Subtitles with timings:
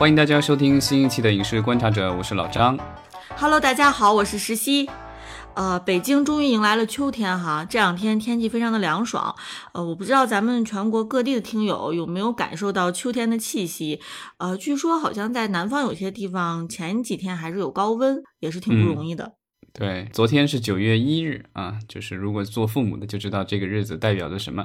[0.00, 2.74] 欢迎大家收听新一期的《影视观察者》，我是老张。
[3.36, 4.88] Hello，大家好，我是石溪。
[5.52, 9.36] 呃，北京终于迎来了秋天哈，这两天天气非常的凉爽。
[9.74, 14.00] 呃，我不知道咱们全国各地的听友有没有感受到秋天的气息。
[14.38, 19.34] 呃，据说好像在南方有些地方前几天还是有高温，也是挺不容易的。
[19.74, 24.64] 对，昨天是九月一日啊，就是如果做父母的就知道这个日子代表着什么。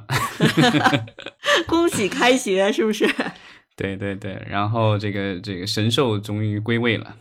[1.68, 3.06] 恭喜开学，是不是？
[3.75, 7.18] 对对对，然后这个这个神兽终于归位了。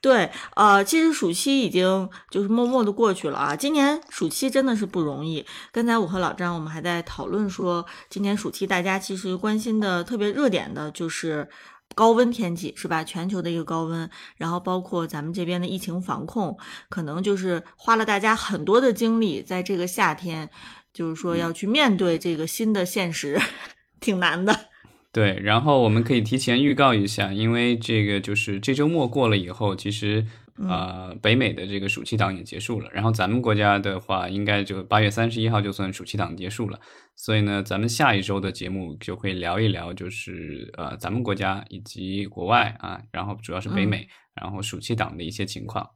[0.00, 3.54] 对，呃，其实暑期已经就是默默的过去了啊。
[3.54, 5.46] 今年暑期真的是不容易。
[5.72, 11.48] 刚才我和老张我们还在讨论说，今年暑期大家其实关心的特别热点的就是
[11.94, 13.04] 高温天气，是吧？
[13.04, 20.50] 全球的一个高温，然后包括咱们这边的疫情防控，可能就是花了大家很多的精力，在这个夏天，
[20.92, 23.40] 就是说要去面对这个新的现实，
[24.00, 24.69] 挺难的。
[25.12, 30.24] 对，然后我们可以提前预告一下，因为这个就是这周末过了以后，其实
[30.68, 36.78] 呃，北美的这个暑期档也结束了，然后咱们国家的话，应该就八月三十一号就算暑期档结束了，
[37.16, 45.90] 所以呢，咱们下一周的节目就会聊一聊，就是呃，咱们国家以及国外啊，然后主要是北美，然后暑期档的一些情况。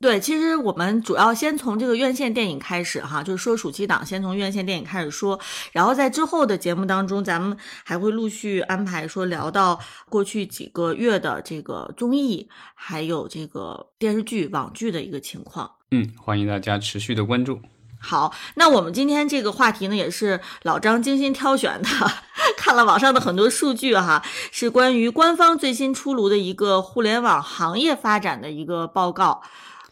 [0.00, 5.38] 对，其实我们主要先从这个院线电影开始哈，就是说暑期档先从院线电影开始说，
[5.70, 15.70] 然后在之后的节目当中，咱们还会陆续安排说聊到过去几个月的这个综艺，还有这个电视剧、网剧的一个情况。
[15.92, 17.60] 嗯，欢迎大家持续的关注。
[18.00, 21.88] 好，那我们今天这个话题呢，也是老张精心挑选的，
[22.58, 29.42] 看了网上的很多数据哈，是关于官方最新出炉的一个互联网行业发展的一个报告。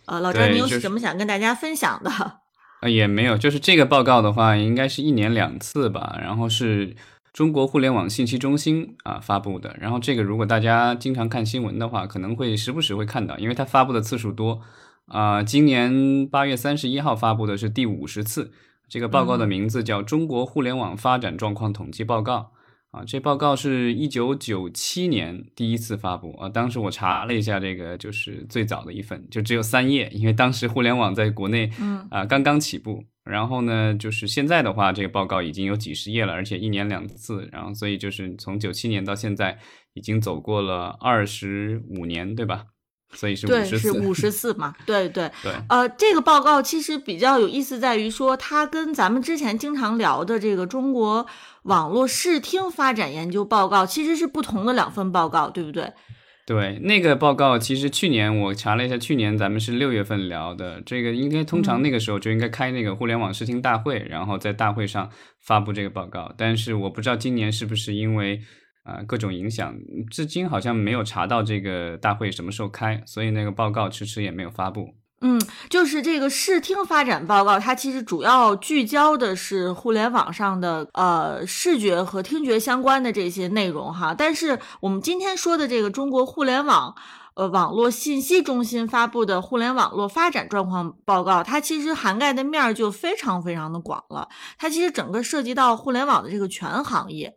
[0.06, 2.10] 呃，老张，你有什么想跟大家分享的？
[2.82, 6.96] 呃，也没有，就是这个报告的话，应该是一年两次吧，然后是
[7.32, 9.76] 中国互联网信息中心啊发布的。
[9.78, 14.62] 然后这个如果大家经常看新闻的话，可能会时不时会看到，因为它发布的次数多
[15.06, 15.42] 啊。
[15.42, 18.50] 今年八月三十一号发布的是第五十次，
[18.88, 22.52] 这个报告的名字叫《中国互联网发展状况统计报告》。
[22.90, 26.48] 啊，这报告是一九九七年第一次发布啊。
[26.48, 33.04] 当时我查了一下，这个就是最早的一份，就只有三页，因为当时互联网在国内，嗯啊刚刚起步。
[33.22, 37.48] 然后呢，就是现在的话，这个报告已经有几十页了，而且一年两次。
[37.52, 39.56] 然后所以就是从九七年到现在，
[39.94, 42.64] 已经走过了二十五年，对吧？
[43.12, 44.74] 所以是五十四，是五十 四嘛？
[44.86, 45.52] 对对对。
[45.68, 51.26] 呃，这个报告其实比较有意思，在于说它跟咱们之前经常聊的这个中国
[51.64, 55.92] 网络视听发展研究报告其实是不同的两份报告，对不对？
[56.46, 65.10] 对，那个报告其实去年我查了一下，去年咱们是六月份聊的，这个应该通常那个时候就应该开那个互联网视听大会，然后在大会上
[65.40, 66.34] 发布这个报告。
[66.36, 68.40] 但是我不知道今年是不是因为。
[68.82, 69.76] 啊，各种影响，
[70.10, 74.94] 至今好像没有查到这个大会什么时候开，所以那个报告迟迟也没有发布。
[75.22, 75.38] 嗯，
[75.68, 84.14] 就是这个视听发展报告，它其实主要聚焦的是互联网上的呃视觉和听觉相关的这些内容哈。
[84.16, 86.94] 但是我们今天说的这个中国互联网
[87.34, 94.26] 呃网络信息中心发布的互联网络发展状况报告，它其实涵盖的面儿就非常非常的广了，
[94.56, 97.36] 它其实整个涉及到互联网的这个全行业。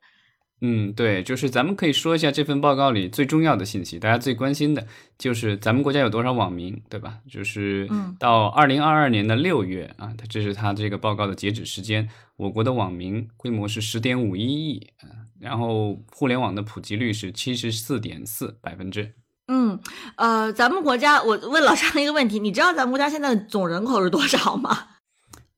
[0.65, 4.87] 嗯，对，就是咱们可以说一下这份报告里最重要的信息，大家最关心的
[5.17, 7.17] 就是咱们国家有多少网民，对吧？
[7.29, 7.85] 就是
[8.17, 12.07] 到二零二二年的六月啊，它这是它这个报告的截止时间，
[12.37, 19.13] 我国的网民规模是十点五一亿啊，然后互联网的普及率是七十四点四百分之。
[19.49, 19.77] 嗯，
[20.15, 24.87] 呃，咱们国家，我问老张一个问题，你知道咱们国家现在总人口是多少吗？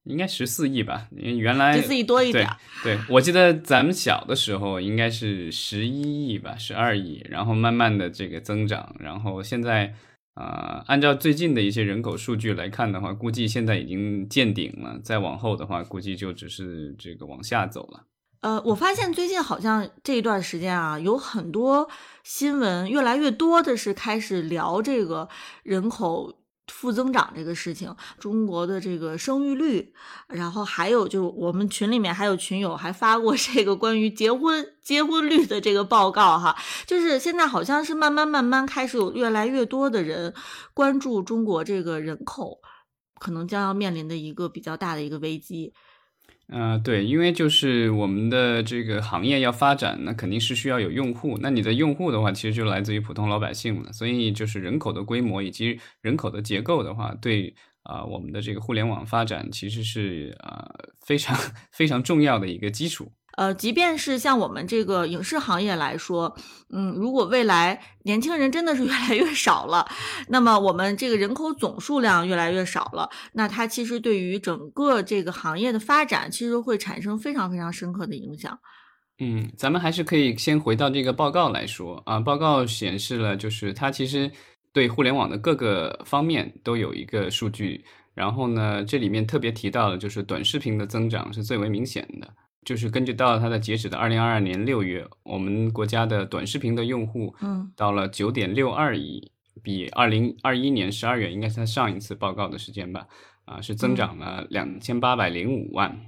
[0.06, 2.48] 应该十四亿吧，因为原来十四亿多一点。
[2.84, 9.96] 对，我记得咱们小的时候应该是十一亿吧，十二亿，然后慢慢的这个增长，然后现在
[10.36, 18.04] 啊，按照最近的一些人口数据来看的话，估计现在已经见顶了，再往后的话，估计就只是这个往下走了。
[18.42, 21.90] 呃，我发现最近好像这一段时间啊，有很多
[22.24, 25.28] 新闻，越来越多的是开始聊这个
[25.63, 26.44] 人口。
[26.67, 29.94] 负增长这个事情，中国的这个生育率，
[30.27, 40.33] 然后还有就是我们群里面还有群友还发过这个关于结婚结婚率的这个报告哈，就是现在好像是慢慢慢慢开始有越来越多的人
[40.73, 42.59] 关注中国这个人口
[43.19, 45.73] 可能将要面临的一个比较大的一个危机。
[46.47, 51.39] 嗯，对，因为就是我们的这个行业要发展，那肯定是需要有用户。
[51.42, 53.92] 那你的用户的话，其实就来自于普通老百姓了。
[53.92, 60.69] 所以就是人口的规模以及人口的结构的话，对啊，我们的这个互联网发展其实是啊
[61.03, 61.36] 非常
[61.74, 63.12] 非常重要的一个基础。
[63.38, 66.36] 呃，即便是像我们这个影视行业来说，
[66.74, 69.86] 嗯，如果未来年轻人真的是越来越少了，
[70.30, 78.58] 那么我们这个人口总数量越来越少了，那它其实对于整个这个行业的发展，其实会产生非常非常深刻的影响。
[79.20, 82.20] 嗯，咱们还是可以先回到这个报告来说啊。
[82.20, 84.30] 报告显示了，就是它其实
[84.74, 87.84] 对互联网的各个方面都有一个数据。
[88.14, 92.34] 然后呢，这里面特别提到的就是短视频的增长是最为明显的。
[92.65, 99.31] 就是根据到它的截止的二零二二年六月，我们国家的短视频的用户，嗯，到了九点六二亿，
[99.62, 103.07] 比二零二一年十二月应该是它上一次报告的时间吧，
[103.45, 106.01] 啊，是增长了两千八百零五万。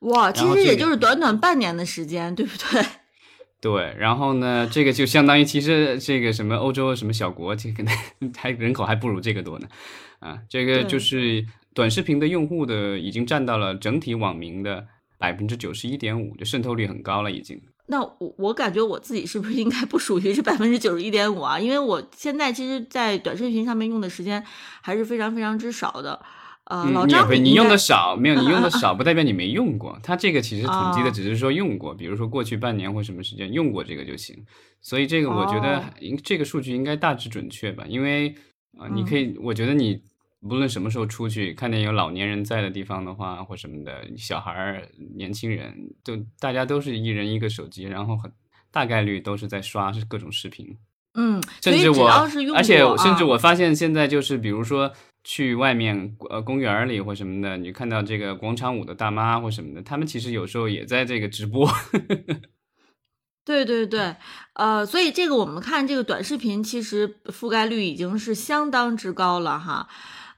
[0.00, 2.82] 哇，其实也就是短短半年的时间，对不对？
[3.60, 7.84] 对，然后呢，这个就相当于其实这个什么欧洲什么小国，这个
[8.36, 9.68] 还人口还不如这个多呢，
[10.20, 14.86] 啊，这个就是短视频的用户的已经占到了整体网民的
[15.22, 17.62] 百分之九十一点五，就渗透率很高了已经。
[17.86, 21.60] 那我我感觉我自己是不是应该不属于这百分之九十一点五啊？
[21.60, 24.44] 因为我现在其实，在短视频上面用的时间
[24.82, 26.20] 还是非常非常之少的。
[26.64, 29.96] 呃，老张，你用的少，没有你用的 少，不代表你没用过。
[30.02, 34.36] 它这个其实统计的只是说用过，比如说过去半年或什么时间用过这个就行。
[34.80, 37.84] 所以这个我觉得应这个数据应该大致准确吧？
[37.88, 38.34] 因为
[38.78, 40.00] 啊，你可以，我觉得你
[40.42, 45.74] 无论什么时候出去，看见有老年人在的地方的话，或什么的，小孩儿、年轻人，
[46.04, 48.30] 就大家都是一人一个手机，然后很
[48.70, 50.76] 大概率都是在刷是各种视频。
[51.14, 52.08] 嗯，甚至我，
[52.54, 54.92] 而且甚至我发现现在就是比如说。
[55.24, 61.70] 去外面呃公园里或什么的，你看到这个广场舞的大妈或什么的，他们其实有时候也在这个直播。
[63.46, 64.16] 对对对，
[64.54, 69.88] 呃，所以这个我们看这个短视频，其实覆盖率已经是相当之高了哈。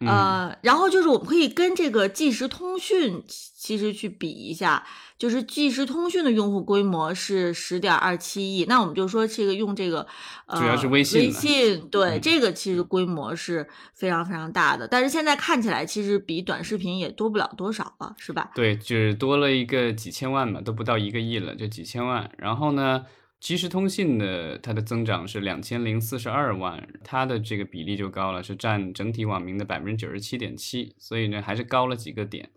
[0.06, 4.84] 呃，然后就是我们可以跟这个即时通讯其实去比一下。
[5.16, 10.04] 就是即时通讯的用户规模是十点二七亿，那我们就说这个用这个，
[10.46, 11.20] 呃，主要是微信。
[11.20, 18.50] 微信对这个其实规模是非常非常大的，但是现在看起来其实比短视频也多不了多少了，是吧？
[18.56, 22.28] 对，就是多了一个几千万嘛，都不到一个亿了，就几千万。
[22.36, 23.06] 然后呢，
[23.44, 32.48] 即时通信的它的增长是两千零四十二万，它的这个比例就高了，是占整体网民的百分之九十七点七，所以呢还是高了几个点。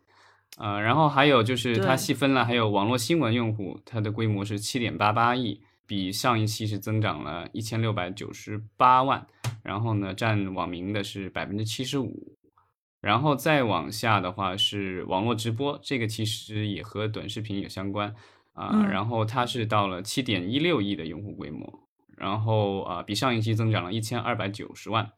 [0.57, 9.27] 呃，然后还有就是它细分了，还有网络新闻用户，它的规模是七点八八亿，比上一期是增长了一千六百九十八万，
[9.63, 12.37] 然后呢，占网民的是百分之七十五，
[13.01, 18.15] 然后再往下的话是网络直播，这个其实也和短视频有相关
[18.57, 21.87] 啊，然后它是到了七点一六亿的用户规模，
[22.17, 25.11] 然后啊，比上一期增长了一千二百九十万，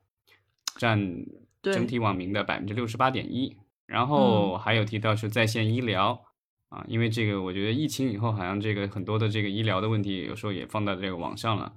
[0.75, 1.25] 占
[1.61, 3.55] 整体网民的百分之六十八点一。
[3.85, 6.21] 然后还有提到是在线医疗
[6.67, 11.73] 啊，因为这个我觉得疫情以后好像这个很多的这个医疗的问题有时候也放到这个网上了，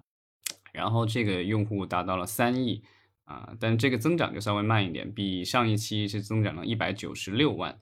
[0.73, 2.83] 然后这个用户达到了三亿
[3.23, 7.79] 啊，但这个增长就稍微慢一点，比上一期是增长了一百九十六万，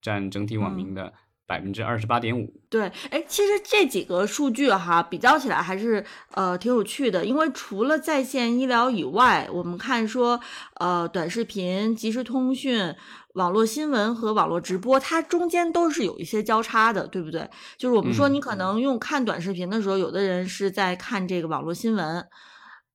[0.00, 1.12] 占整体网民的。
[1.46, 6.02] 百分之二十八点五，对，哎，其实这几个数据哈，比较起来还是
[6.32, 10.40] 呃挺有趣的，因为除了在线医疗以外，我们看说
[10.80, 12.94] 呃短视频、即时通讯、
[13.34, 17.46] 网络新闻和网络直播，它中间都是有一些交叉的，对不对？
[17.76, 22.26] 就是我们说你可能用看短视频的时候，有的人是在看这个网络新闻，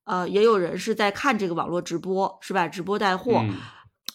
[0.06, 2.68] 呃，也有人是在看这个网络直播，是吧？
[2.68, 3.46] 直播带货。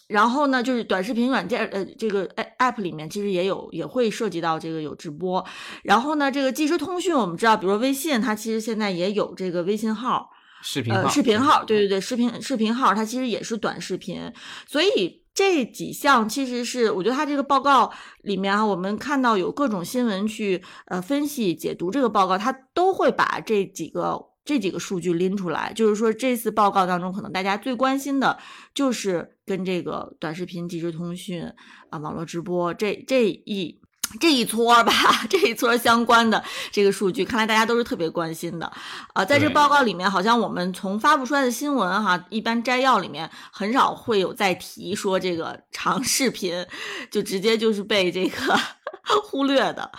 [0.07, 2.27] 然后呢，就是短视频软件，呃，这个
[2.59, 5.43] app 里面其实也有，也会涉及到这个有直播。
[5.83, 10.29] 然后呢，这个即时通讯，我们知道，比如说微信，它其实现在也有这个微信号，
[10.61, 14.31] 视频号，呃，视频号，对对对，视频视频号，它其实也是短视频。
[14.67, 24.27] 所以这几项其实是，我觉得它这个报告里面啊，我们看到有各种新闻去呃分析解读这个报告，它都会把这几个。
[24.45, 28.37] 这几个数据拎出来，就是说这次报告当中，可能大家最关心的
[28.75, 31.43] 就是跟这个短视频、即时通讯
[31.89, 33.79] 啊、网络直播这这一
[34.19, 34.93] 这一撮吧，
[35.29, 38.71] 这一撮 相关的这个数据，看来大家都是特别关心的
[39.13, 39.25] 啊。
[39.25, 46.65] 在这报告里面，好像我们从发布出来的新闻哈，一般摘要里面很少会有再提说这个长视频，
[47.11, 48.59] 就直接就是被这个
[49.23, 49.91] 忽略的。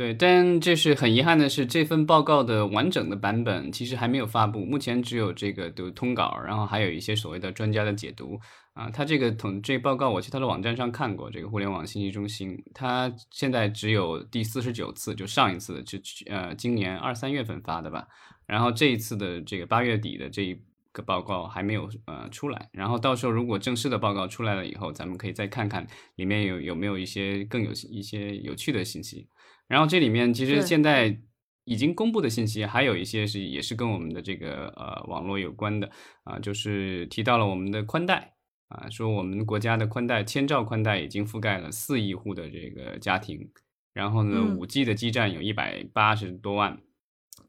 [0.00, 8.40] 对，但这是很遗憾的是，这份报告的完整的版本其实还没有发布，目前只有这个的通稿，然后还有一些所谓的专家的解读
[8.72, 8.88] 啊。
[8.88, 15.98] 他这个统这报告，我去他的网站上看过，这个互联网信息中心，他现在只有第四十九次，就上一次就
[16.30, 18.08] 呃今年二三月份发的吧，
[18.46, 20.58] 然后这一次的这个八月底的这一
[20.92, 29.28] 个报告还没有呃出来，然后到时候如果正式的报告出来了以后，咱们可以再看看里面有有没有一些更有一些有趣的信息。
[29.70, 31.16] 然后这里面其实现在
[31.64, 35.88] 已经公布的信息还有一些是也是跟我们的这个呃网络有关的。
[36.24, 38.34] 啊，就是提到了我们的宽带
[38.68, 43.48] 啊，说我们国家的宽带千兆宽带已经覆盖了四亿户的这个家庭，
[43.94, 46.78] 然后呢，五 G 的基站有一百八十多万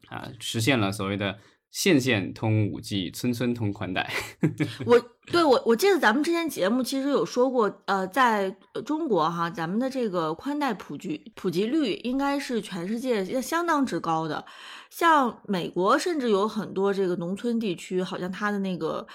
[0.08, 1.38] 啊，实现了所谓的。
[1.72, 4.08] 县县通五 G，村村通宽带。
[4.86, 14.44] 我对我我记得咱们之前节目其实有说过，呃，在中国哈，咱们的这个宽带普及普及率应该是全世界相当之高的。
[14.90, 19.06] 像美国，甚至有很多这个农村地区，好像它的那个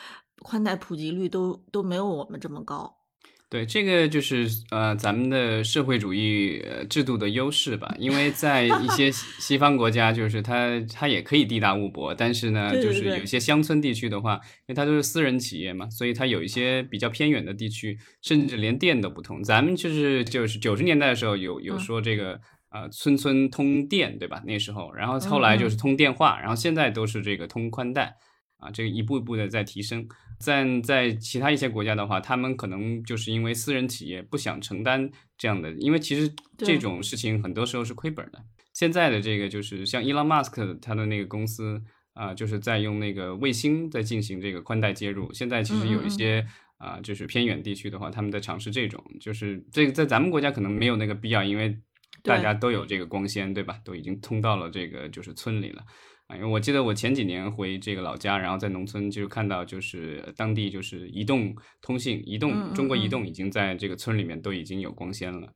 [0.42, 2.97] 宽带普及率都都没有我们这么高。
[3.50, 19.42] 对，这个就是呃咱们的社会主义制度的优势吧，因为在一些西 方国家，就是它它也可以地大物博，但是呢，就是有些乡村地区的话，因为它都是私人企业嘛，所以它有一些比较偏远的地区，甚至连电都不通。
[19.42, 24.44] 咱们就是就是九十年代的时候有有说这个呃村村通电，对吧？
[24.46, 28.16] 那时候，然后后来就是通电话，然后现在都是这个通宽带。
[28.60, 30.08] 啊，这个一步一步的在提升，
[30.40, 38.44] 在在其他一些国家的话，他们可能就是因为私人企业不想承担这样的，因为其实这种事情很多时候是亏本的。
[38.74, 41.82] 现在的这个就是像伊朗马斯克他的那个公司
[42.14, 45.34] 啊，就是在用那个卫星在进行这个宽带接入。
[45.34, 46.46] 现在其实有一些
[46.78, 51.76] 啊，就是偏远地区的话，他们在尝试这种，就是这个在咱们国家可能没有那个必要，因为
[52.22, 53.80] 大家都有这个光纤，对吧？
[53.84, 55.84] 都已经通到了这个就是村里了。
[56.28, 65.50] 啊，因为我记得我前几年回这个老家，然后在农村就看到，就是当地就是移动通信，移动中国移动已经在这个村里面都已经有光纤了。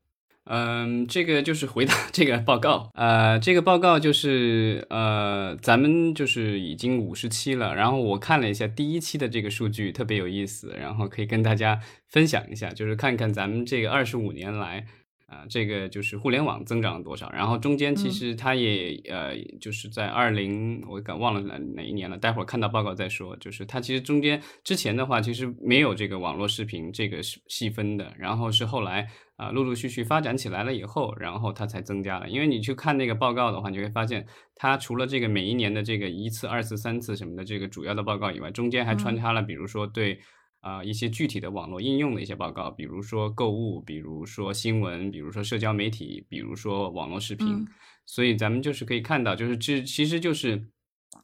[0.46, 14.88] 嗯，这个就是回答 这个报告，呃，这个报告就是呃，咱们就是已经五十期了，然后我看了一下第一期的这个数据，特别有意思，然后可以跟大家分享一下，就是看看咱们这个二十五年来。
[15.32, 17.32] 啊，这个就是互联网增长了多少？
[17.32, 23.34] 然后中间其实它也呃，就是在二零，我敢忘了哪哪一年了，待会儿看到报告再说。
[23.38, 29.08] 就是它其实中间之前的话，其实没有这个网络视频这个细分的，然后是后来
[29.38, 32.28] 啊，陆陆续续发展起来了以后，然后它才增加了。
[32.28, 40.20] 因为你去看那个报告的话，你会发现它除了这个每一年的这个一次、二次、三次什么的这个主要的报告以外，中间还穿插了，比如说对。
[40.62, 47.68] 啊，一些具体的网络应用的一些报告，比如说购物，比如说新闻，比如说社交媒体，比如说网络视频。
[48.06, 50.68] 所以咱们就是可以看到，就是这其实就是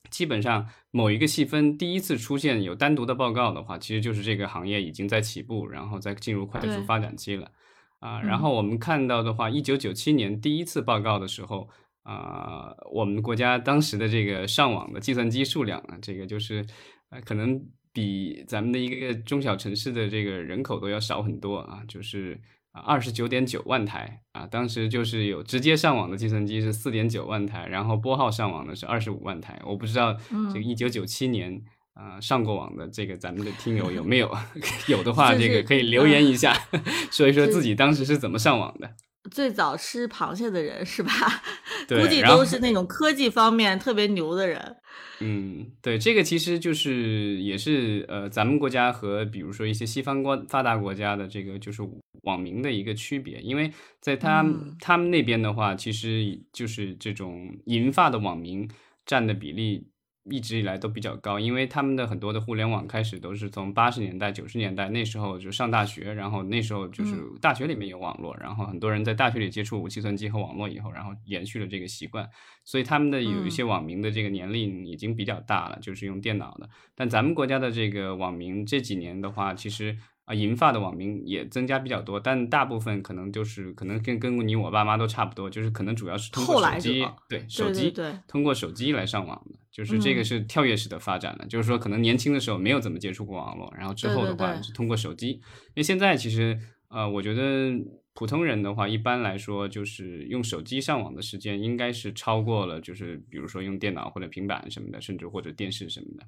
[0.10, 7.52] 基本上某一个细分第一次出现有单独的报告的话，其实就是这个行业已经在起步，然后再进入快速发展期了。
[8.00, 11.68] 啊，然后我们看到的话，一九九七年第一次报告的时候，
[12.04, 16.66] 啊，我们国家当时的这个上网的计算机数量啊，这个就是
[17.10, 17.62] 呃可能。
[17.98, 22.40] 比咱们的一个中小城市的这个人口都要少很多啊，就是
[22.72, 29.60] 啊二十九点九万台啊，当时就是有直接上网的计算机是四点九万台，然后拨号上网的是二十五万台。
[29.66, 30.16] 我不知道
[30.54, 31.60] 这个一九九七年
[31.96, 34.32] 啊上过网的这个咱们的听友有没有？
[34.88, 36.56] 有的话，这个可以留言一下，
[37.12, 38.94] 说一说自己当时是怎么上网的。
[39.32, 41.12] 最早吃螃蟹的人是吧？
[41.90, 44.76] 估计都是那种科技方面特别牛的人。
[45.20, 51.82] 嗯，对，这个其实就是也是呃，咱们国家和比如说一些西方国发达国家的这个就是
[52.24, 54.46] 网民的一个区别，因为在他
[54.80, 58.70] 他们那边的话，其实就是这种银发的网民
[59.06, 59.88] 占的比例。
[60.30, 72.28] 一直以来都比较高，因为他们的很多的互联网开始都是从八十年代、九十年代那时候就上大学，然后那时候就是大学里面有网络，然后很多人在大学里接触计算机和网络以后，然后延续了这个习惯，
[72.64, 76.70] 所以他们的有一些网民的这个年龄已经比较大了，就是用电脑的。
[76.96, 79.98] 但咱们国家的这个网民这几年的话，其实。
[80.28, 87.94] 啊，银发的网民也增加比较多，但大部分可能就是可能跟跟你我爸妈都差不多，就是可能主要是通过手机，对手机，
[88.28, 95.30] 通过手机来上网的，就是这个是跳跃式的发展的，就是说可能年轻的时候没有怎么接触过网络，然后之后的话是通过手机。
[95.30, 95.42] 因
[95.76, 97.72] 为现在其实呃，我觉得
[98.16, 106.26] 普通人的话，一般来说就是用手机上网的时间应该是超过了，就是比如说用电脑或者平板什么的，甚至或者电视什么的。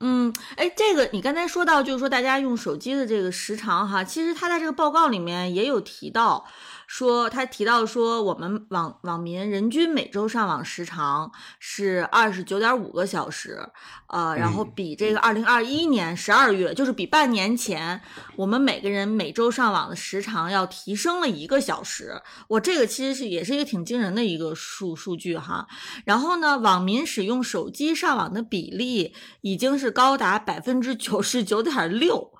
[0.00, 6.46] 嗯，哎，这个你刚才说到，就是说大家用手机的这个时长哈，其实他在这个报告里面也有提到。
[6.86, 13.58] 说他提到说，我们网网民人均每周上网时长是二十九点五个小时，
[14.06, 18.00] 呃，然后比这个二零二一年十二月，就是比半年前，
[18.36, 22.22] 我们每个人每周上网的时长要提升了一个小时。
[22.46, 25.66] 我这个其实是也是一个挺惊人的一个数数据哈。
[26.04, 32.32] 然后呢，网民使用手机上网的比例已经是是高达百分之九十九点六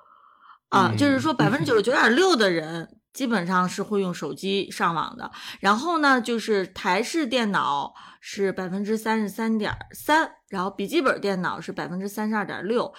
[0.67, 5.31] 啊，嗯就是说百分之九十九点六的人基本上是会用手机上网的。
[5.61, 12.93] 然后呢，就是台式电脑是百分之三十三点三，然后笔记本电脑是百分之三十二点六。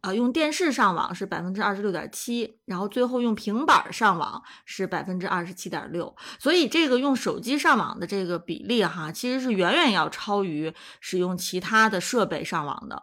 [0.00, 13.02] 啊，用电视上网是百分之二十六点七，然后最后用平板上网是百分之二十七点六，所以这个用手机上网的这个比例哈，其实是远远要超于使用其他的设备上网的。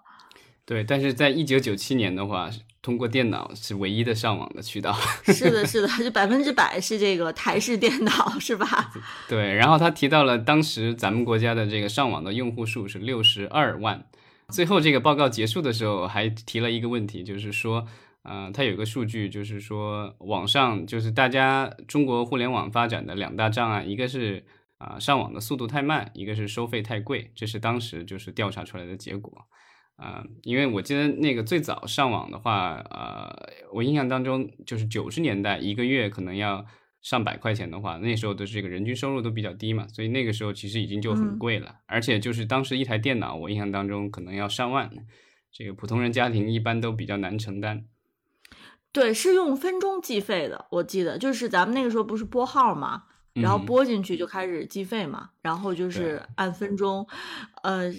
[0.66, 2.50] 对，但是在一九九七年的话，
[2.82, 4.92] 通过电脑是唯一的上网的渠道。
[5.26, 8.92] 是的，是的，就百分之百是这个台式电脑，是吧？
[9.30, 14.06] 对，然后他提到了当时咱们国家的这个上网的用户数是六十二万。
[14.50, 17.88] 最后这个报告结束的时候还提了一个问题，就是说，
[18.24, 24.44] 呃，它有个数据，就是说网上就是大家中国互联网发展的两大障碍，一个是
[24.78, 29.48] 啊、上网的速度太慢，一个是收费太贵，这是当时就是调查出来的结果。
[29.98, 33.34] 啊、因为我记得那个最早上网的话，呃，
[33.72, 36.66] 我印象当中就是九十年代一个月可能要
[37.02, 41.40] 上百块钱的话，那时候的这个人均收入都比较低嘛，所以那个时候其实已经就很嗯。
[41.40, 44.92] 贵了，而且就是当时一台电脑，我印象当中可能要上万，
[45.52, 47.86] 这个普通人家庭一般都比较难承担。
[48.92, 53.66] 对，是用分钟计费的，我记得就是咱们那个时候不是拨号嘛，然后嗯。
[53.66, 57.08] 拨进去就开始计费嘛，然后就是按分钟，
[57.64, 57.92] 呃，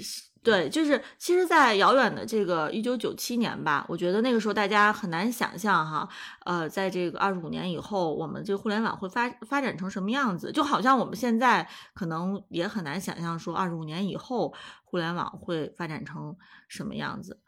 [0.46, 6.08] 对，就是其实，在遥远的这个一九九七年吧，我觉得那个时候大家很难想象哈，
[6.44, 16.36] 呃，在这个二十五年以后，我们这个互联网会发发展成什么样子，就好像我们现在可能也很难想象说二十五年以后互联网会发展成
[16.68, 17.40] 什么样子。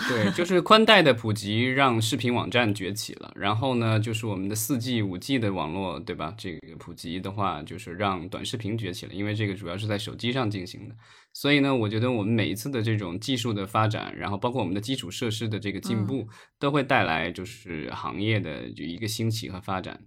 [0.08, 6.34] 对，就是宽带的普及让视频网站崛起了，然后呢，就是我们的四 G、五 G 的网络，对吧？
[6.36, 10.94] 这个普及的话，就是让短视频崛起了，因为这个主要是在手机上进行的。
[11.32, 16.26] 所以呢，我觉得我们每一次的这种技术的发展，然后包括我们的基础设施的这个进步，
[16.58, 20.00] 都会带来就是行业的就一个兴起和发展。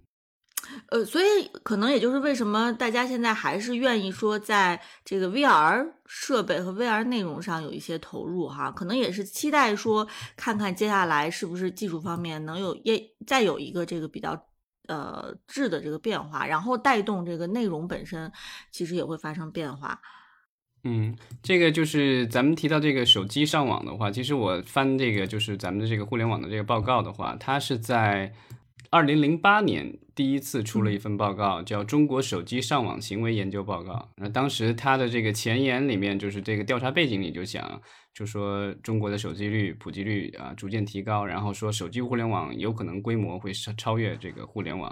[0.88, 1.24] 呃，所以
[1.62, 14.40] 可能也就是为什么大家现在还是愿意说在这个 VR 设备和 VR 内容上有一些投入哈，可能也是期待说看看接下来是不是技术方面能有也再有一个这个比较
[14.86, 18.30] 呃质的这个变化，然后带动这个内容本身
[18.70, 20.00] 其实也会发生变化。
[20.84, 28.32] 嗯，这个就是咱们提到这个手机上网的话，其实我翻这个就是咱们的这个互联网的这个报告的话，它是在
[28.92, 33.92] 二零零八年第一次出了一份报告，叫《中国手机上网行为研究报告》。
[34.16, 37.80] 那当时它的这个前言里面，就是这个调查背景里就讲，
[38.12, 44.90] 就说中国的手机率普及率啊逐渐提高，然后说手机互联网有可能规模会超超越这个互联网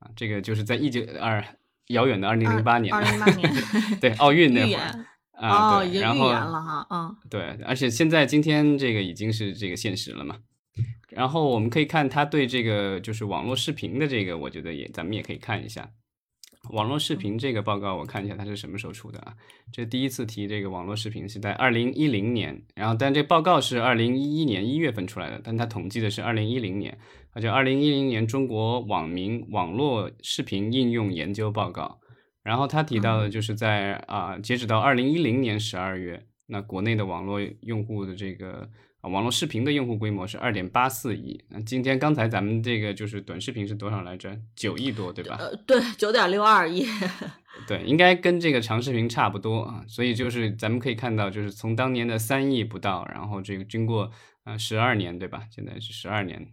[0.00, 1.44] 啊，这个就是在一九二
[1.90, 3.52] 遥远的二零零八年，二零零八年
[4.00, 5.06] 对奥运那会儿。
[5.38, 7.16] 啊，哦，对，然后了哈，嗯。
[7.30, 10.36] 对，而且现在今天这个已经是这个现实了嘛。
[11.16, 15.90] 然后我们可以看他对这个就是网络视频的这个，我觉得也咱们也可以看一下
[16.70, 19.34] 网络视频这个报告，我看一下它是什么时候出的啊？
[19.72, 26.98] 这第一次提这个网络视频是在二零一零年，然后但这报告是二零一一年一月份出来的，但它统计的是二零一零年，
[27.32, 31.98] 而且二零一零年中国网民网络视频应用研究报告。
[32.42, 38.68] 然后他提到的就是在啊、截止到二零一零年十二月，那国内的网络用户的这个、
[39.06, 41.40] 啊、网络视频的用户规模是二点八四亿。
[41.48, 44.36] 那今天刚才咱们这个就是短视频是多少来着？
[44.56, 45.36] 九亿多，对吧？
[45.38, 46.84] 呃，对，九点六二亿，
[47.68, 49.84] 对，应该跟这个长视频差不多啊。
[49.86, 54.10] 所以就是咱们可以看到，就是从当年的三亿不到，然后这个经过
[54.42, 55.44] 呃十二年，对吧？
[55.54, 56.48] 现在是十二年。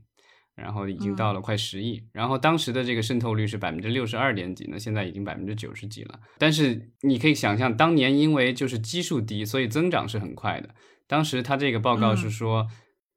[0.55, 6.19] 然后已经到了快十亿，然后当时的这个渗透率是百分之六十二点几，那现在已经百分之九十几了。
[6.37, 10.69] 但是你可以想象，当年因为就是基数低，所以增长是很快的。
[11.07, 12.67] 当时他这个报告是说，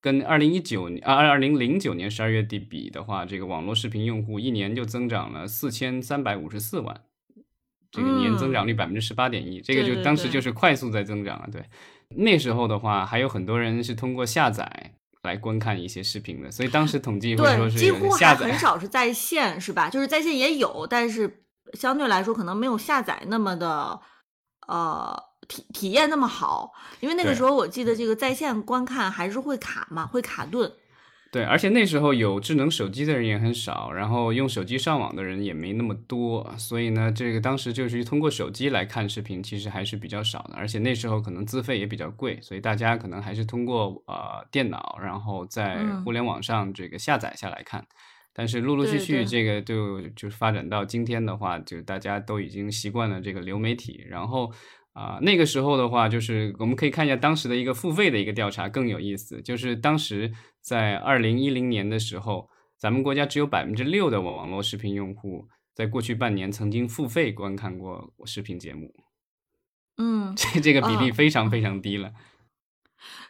[0.01, 7.03] 跟二零一九年啊二零零九年十二月底比的话，这个网络视频用户一年就增长了四千三百五十四万，
[7.91, 11.49] 这个年增长率百分之十八点一，这个就当时就是快速在增长了。
[11.53, 11.63] 对，
[12.17, 14.96] 那时候的话，还有很多人是通过下载。
[15.27, 19.91] 来观看一些视频的，所以当时统计会说对，是几乎还很少是在线，是吧？
[19.91, 24.01] 就是在线也有，但是相对来说可能没有下载那么的
[24.67, 25.15] 呃
[25.47, 30.73] 体体验那么好，因为那个时候我记得这个在线观看还是会卡嘛，会卡顿。
[31.37, 40.55] 对，而且那时候有智能手机的人也很少，然后用手机上网的人也没那么多，所以呢，这个当时就是通过手机来看视频，其实还是比较少的。
[40.57, 47.87] 而且那时候可能资费也比较贵，所以大家可能还是通过呃电脑，然后在嗯互联网上这个下载下来看。
[48.33, 54.51] 但是陆陆续续这个就就发展到今天的话，就大家都已经习惯了这个流媒体，然后
[54.95, 60.33] 啊，那个时候的话，就是我们可以看一下当时的一个付费的一个调查更有意思，就是当时
[60.67, 68.93] 在二零一零年的时候，咱们国家只有百分之六的网络视频用户在过去半年曾经付费观看过视频节目。
[69.97, 72.11] 嗯，这这个比例非常非常低了。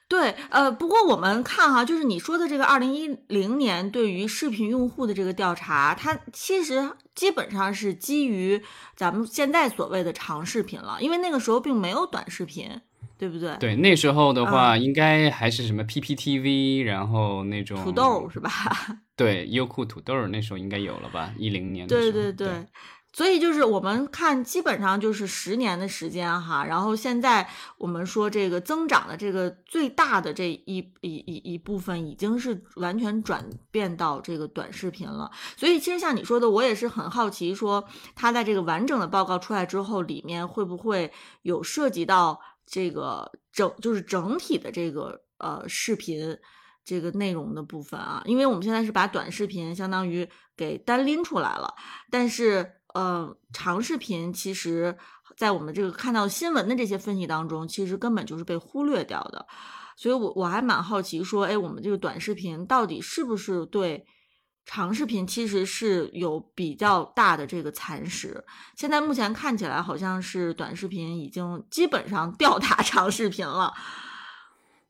[0.09, 8.63] 对，呃，不过我们看哈，就是你说的这个二零一零年对于视频用户的这个调查，它其实基本上是基于
[8.97, 12.81] 咱们现在所谓的长视频了，因为那个时候并没有短视频，
[13.19, 13.57] 对不对？
[13.59, 18.51] 对，那时候的话，应该还是什么 PPTV，然后那种土豆是吧？
[19.17, 21.33] 对，优酷土豆那时候应该有了吧？
[21.39, 22.67] 一零年的对对对。
[23.13, 27.49] 所以就是我们看，基本上就是十年的时间哈，然后现在
[27.79, 35.31] 我们说这个增长的这个最大的这一一一一部分，已经是完全转变到这个短视频了。
[35.57, 37.83] 所以其实像你说的，我也是很好奇，说
[38.15, 46.37] 它在这个完整的报告出来之后，里面会不会有涉及到这个整就是整体的这个呃视频
[46.85, 48.23] 这个内容的部分啊？
[48.27, 51.75] 因为我们现在是把短视频相当于给单拎出来了，
[52.11, 52.73] 但是。
[52.95, 54.97] 呃，长视频其实，
[55.37, 59.47] 在我们这个看到新闻的这些分析当中，其实根本就是被忽略掉的。
[59.99, 64.07] 所以，我我还蛮好奇，说，哎，我们这个短视频到底是不是对
[64.67, 68.45] 长视频其实是有比较大的这个蚕食？
[68.75, 73.73] 现在目前看起来，好像是短视频已经基本上吊打 长视频了。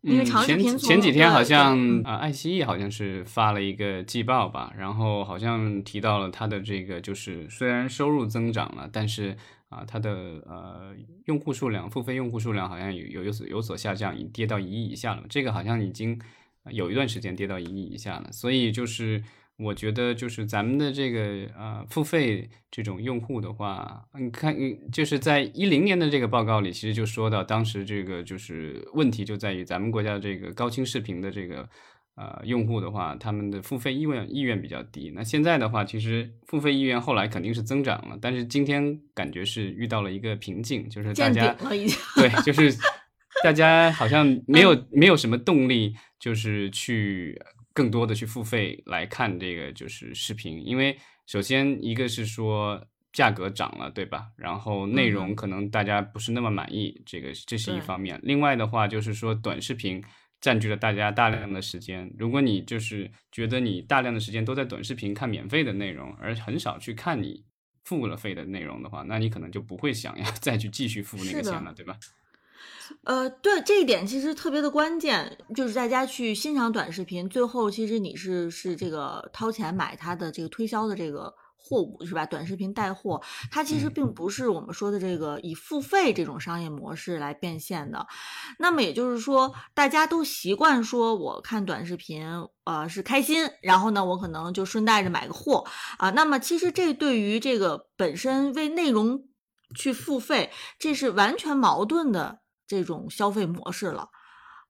[0.01, 9.37] 因为长视频前几天好像啊，爱奇艺好像是发了一个季报吧，然后好像提到了它的这个就是虽然收入增长了，但是
[9.69, 10.11] 啊，它的
[10.47, 10.95] 呃
[11.27, 15.23] 用户数量、付费用户数量好像有有有所有所下降，已跌到一亿以下了。
[15.29, 16.19] 这个好像已经
[16.71, 19.23] 有一段时间跌到一亿以下了，所以就是。
[19.59, 24.55] 我觉得就是咱们的这个呃付费这种用户的话，你看，
[24.93, 31.67] 就是在一零年的这个报告里，其实就说到当时这个就是问题就在于咱们国家这个高清视频的这个
[32.17, 35.11] 呃用户的话，他们的付费意愿意愿比较低。
[35.15, 41.57] 那现在的话，其实付费意愿后来肯定是增长了，但是今天感觉是遇到了一个瓶颈，就是大家
[42.17, 42.71] 对，就是
[43.43, 47.41] 大家好像没有没有什么动力，就是去。
[47.77, 54.29] 更多的去付费来看这个就是视频，因为首先一个是说价格涨了，对吧？
[54.35, 58.19] 然后内容可能大家不是那么满意，这个这是一方面。
[58.23, 60.03] 另外的话就是说短视频
[60.41, 67.45] 占据了大家大量的时间，如果你就是觉得你大量的时间都在短视频看免费的内容，而很少去看你
[67.85, 71.99] 付了费的内容的话，那你可能就不会想要 再去继续付那个钱了，对吧？
[73.05, 82.25] 呃，对这一点其实特别的关键，就是大家去欣赏短视频，最后其实你是是这个掏钱买它的这个推销的这个货物是吧？
[82.25, 88.07] 短视频带货，它其实并不是我们说的这个以付费这种商业模式来变现的。
[88.59, 92.25] 那么也就是说，大家都习惯说我看短视频，
[92.65, 95.65] 呃，是开心，然后呢，我可能就顺带着买个货
[95.99, 96.11] 啊。
[96.11, 99.25] 那么其实这对于这个本身为内容
[99.75, 102.41] 去付费，这是完全矛盾的。
[102.67, 104.09] 这种消费模式了，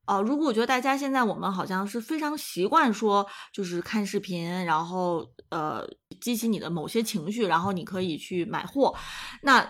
[0.07, 5.87] 呃，如果我觉得大家现在我们好像是非常习惯说，就是看视频，然后呃
[6.21, 8.95] 激起你的某些情绪，然后你可以去买货，
[9.43, 9.67] 那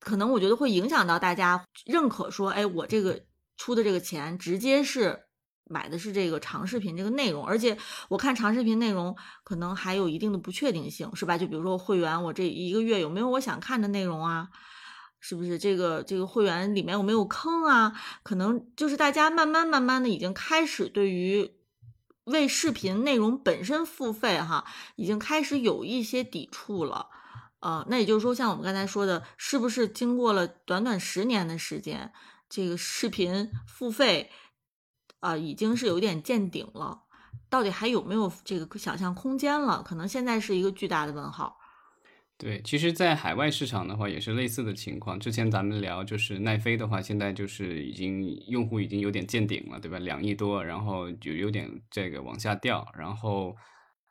[0.00, 3.24] 可能我觉得会影响到大家认可说，哎，我这个
[3.56, 5.24] 出的这个钱直接是
[5.64, 7.76] 买的是这个长视频这个内容，而且
[8.08, 11.38] 我看长视频内容可能还有一定的不确定性，是吧？
[11.38, 14.48] 就比如说会员，我这一个月有没有我想看的内容啊？
[15.20, 17.92] 是不是这个这个会员里面有没有坑啊？
[18.22, 21.50] 可能就是大家慢慢慢慢的已经开始对于
[22.24, 24.64] 为视频内容本身付费哈，
[24.96, 27.08] 已经开始有一些抵触了。
[27.60, 32.12] 呃，那也就是说，像我们刚才说的，是不是经过了短短十年的时间，
[32.48, 34.30] 这个视频付费
[35.18, 37.02] 啊，已经是有点见顶了？
[37.50, 39.82] 到底还有没有这个想象空间了？
[39.82, 41.57] 可能现在是一个巨大的问号。
[42.38, 45.18] 对，其实，在海外市场的话，也是类似的情况。
[45.18, 49.98] 之前咱们聊，就是奈飞的话，现在就是已经用户已经有点见顶了，对吧？
[49.98, 53.56] 两亿多，然后就有点这个往下掉，然后。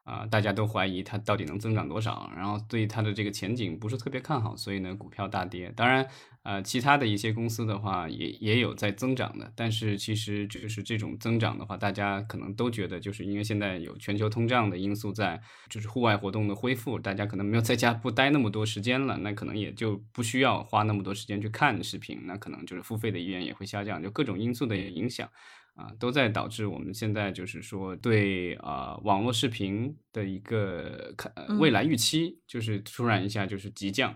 [0.08, 5.70] 啊，大家都怀疑它到底能增长多少，然后对它的这个前景不是特别看好，所以呢，股票大跌。
[5.76, 6.08] 当然，
[6.44, 25.30] 呃，其他的一些公司的话也也有在增长的，但是其实就是这种增长的话，大家可能都觉得，就是因为现在有全球通胀的因素在，就是户外活动的恢复，大家可能没有在家不待那么多时间了，那可能也就不需要花那么多时间去看视频，那可能就是付费的意愿也会下降，就各种因素的影响。
[25.78, 34.16] 啊，都在导致我们现在就是说对啊网络视频的一个看未来预期，就是突然一下就是急降。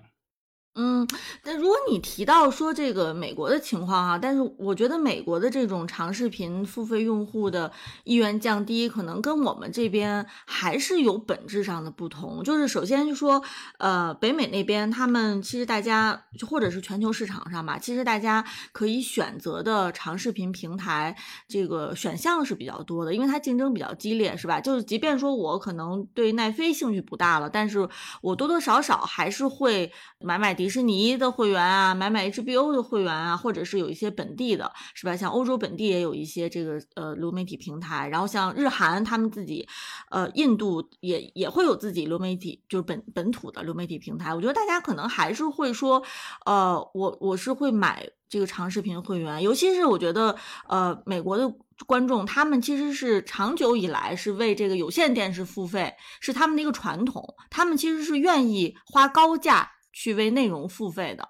[0.73, 1.05] 嗯，
[1.43, 7.69] 但如果你提到说这个美国的情况哈，但是我觉得美国的这种长视频付费用户的
[8.05, 12.41] 意愿降低，可能跟我们这边还是有本质上的不同。
[12.41, 13.43] 就是首先就说，
[13.79, 21.13] 呃，北美那边他们其实大家或者是全球市场上吧，其实大家可以选择的长视频平台
[21.49, 24.62] 这个选项是比较多的，因为它竞争比较激烈，是吧？
[24.62, 27.89] 就是即便说我可能对奈飞兴趣不大了，但是
[28.21, 30.55] 我多多少少还是会买买。
[30.62, 35.17] 迪士尼的会员啊，买买 HBO 的会员啊，或者是有一些本地的，是吧？
[35.17, 39.67] 像欧洲本地也有一些这个呃流媒体平台，然后像日韩他们自己，
[40.12, 44.36] 呃，印度也也会有自己流媒体，就是本本土的流媒体平台。
[44.36, 46.04] 我觉得大家可能还是会说，
[46.45, 50.36] 呃，我我是会买这个长视频会员，尤其是我觉得，
[50.67, 51.52] 呃，美国的
[51.88, 59.71] 观众他们其实是长久以来是为这个有线电视付费，是他们的一个传统，他们其实是愿意花高价。
[59.91, 61.27] 去为内容付费的，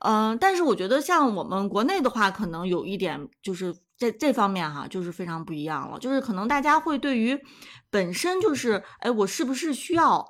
[0.00, 5.98] 嗯，但是我觉得像我们国内的话，可能有一点就是这这方面哈，就是非常不一样了。
[5.98, 7.38] 就是可能大家会对于
[7.90, 10.26] 本身就是，哎，我是不是需要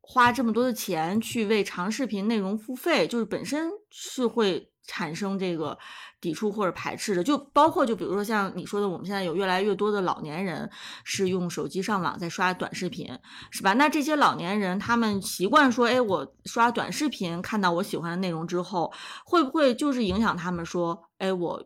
[0.00, 3.06] 花这么多的钱去为长视频内容付费？
[3.06, 4.70] 就是本身是会。
[4.86, 5.78] 产生这个
[6.24, 10.70] 抵触或者排斥的，就包括就比如说像你说的，我们现在有越来越多的老年人
[11.04, 13.06] 是用手机上网在刷短视频，
[13.50, 13.74] 是吧？
[13.74, 18.90] 那这些老年人他们习惯说，哎，我刷短视频看到我喜欢的内容之后，
[19.26, 21.62] 会不会就是影响他们说，哎，我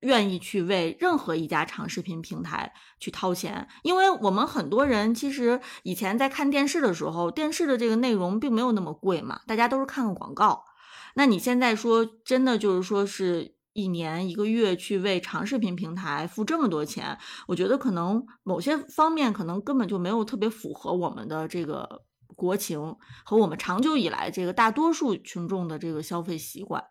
[0.00, 3.68] 愿意去为任何一家长视频平台去掏钱？
[3.84, 10.64] 因为我们很多人其实以前在看电视的时候，电视的这个内容并没有那么贵嘛，大家都是看个广告。
[11.14, 22.04] 那你现在说真的就是说是一年一个月去为长视频平台付这么多钱，我觉得可能某些方面可能根本就没有特别符合我们的这个
[22.36, 26.84] 国情和我们长久以来这个大多数群众的这个消费习惯。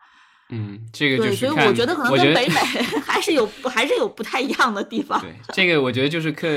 [0.52, 2.56] 嗯，这个就是所以我觉得可能跟北美
[3.08, 5.20] 还是有还是有不太一样的地方。
[5.22, 6.50] 对，这个我觉得就是看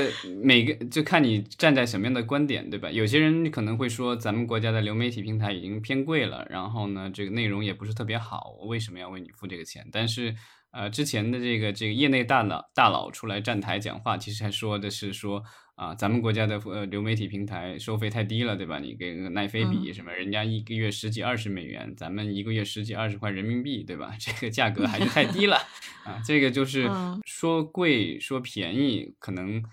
[0.43, 2.91] 每个就看你站在什么样的观点，对吧？
[2.91, 9.87] 有些人可能会说，咱们国家的流媒体平台已经偏贵了，然后呢，这个内容也不是特别好，我为什么要为你付这个钱？
[9.91, 10.35] 但是。
[10.77, 15.41] 呃，之前的这个这个业内大佬大佬出来站台讲话，其实还说的是说
[15.75, 18.79] 啊，咱们国家的呃流媒体平台收费太低了，对吧？
[18.79, 24.15] 你跟奈飞比什么，人家一个月十几二十美元，咱们一个月十几二十块人民币，对吧？
[24.19, 25.57] 这个价格还是太低了
[26.05, 26.21] 啊。
[26.25, 26.89] 这个就是
[27.25, 29.63] 说贵说便宜，可能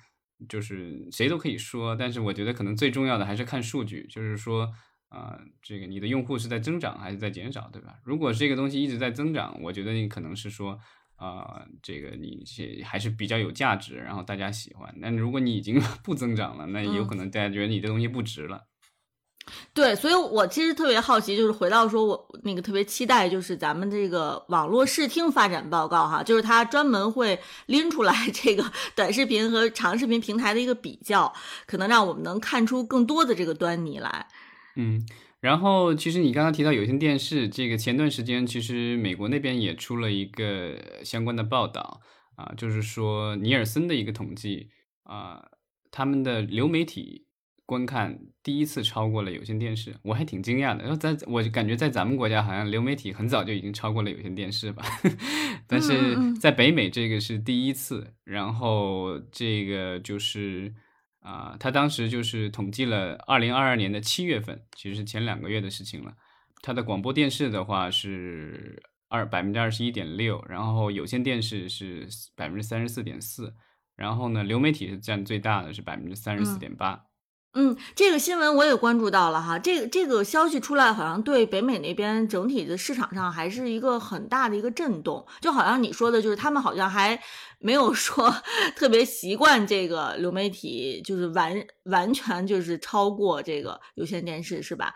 [0.48, 4.72] 就是谁都可以说，但是我觉得可能最重要的还是看数据，就是说。
[5.12, 7.98] 啊，这个你的用户是在增长还是在减少，对吧？
[8.02, 10.80] 如果这个东西一直在增长，我觉得你可能是说，
[11.22, 14.92] 啊，这个你是还是比较有价值，然后大家喜欢。
[15.00, 18.62] 但如果你已经 不增长了，那有可能大家觉得你的东西不值了。
[19.72, 28.64] 对，所以我其实特别好奇，就是回到说我那个特别期待，就是咱们这个网络视听发展报告哈，就是它专门会拎出来 这个
[28.96, 31.32] 短视频和长视频平台的一个比较，
[31.66, 34.26] 可能让我们能看出更多的这个端倪来。
[34.76, 35.04] 嗯，
[35.42, 42.00] 然后其实你刚刚提到有线电视，这个前段时间其实美国那边也出了一个相关的报道
[42.36, 44.70] 啊，就是说尼尔森的一个统计
[45.02, 45.44] 啊，
[45.90, 47.26] 他们的流媒体
[47.66, 50.84] 观看第一次超过了有线电视，我还挺惊讶的。
[50.84, 54.84] 然后在我感觉在咱们国家好像流媒体很早就已经超过了有线电视吧，
[55.66, 60.72] 但是在北美这个是第一次，然后这个就是。
[61.22, 66.12] 啊，他当时就是统计了二零二二年的七月份，其实是前两个月的事情了。
[66.60, 73.54] 他的广播电视的话是二百分之二十一点六，然后有线电视是百分之三十四点四，
[73.96, 77.04] 然后呢，流媒体是占最大的，是百分之三十四点八。
[77.54, 87.20] 嗯，这个新闻我也关注到了哈，这个这个消息出来，好像对北美那边整体的市场上还是一个很大的一个震动，就好像你说的，就是他们好像还
[87.62, 88.30] 没有说
[88.76, 94.94] 特别习惯这个流媒体，就是完完全就是超过这个有线电视，是吧？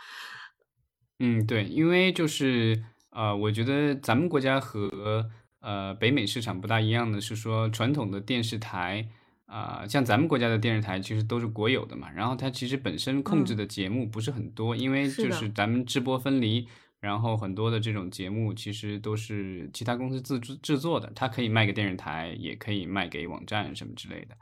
[1.18, 5.29] 嗯，对，因为就是呃，我觉得咱们国家和
[5.61, 9.09] 呃北美市场不大一样的是说，传统的电视台。
[9.46, 16.66] 啊，像咱们国家的电视台其实都是国有的嘛，然后它其实本身控制的节目不是很多，因为就是咱们直播分离，
[17.07, 24.37] 然后很多的这种节目其实都是其他公司自制制作的，它可以卖给电视台，也可以卖给网站什么之类的。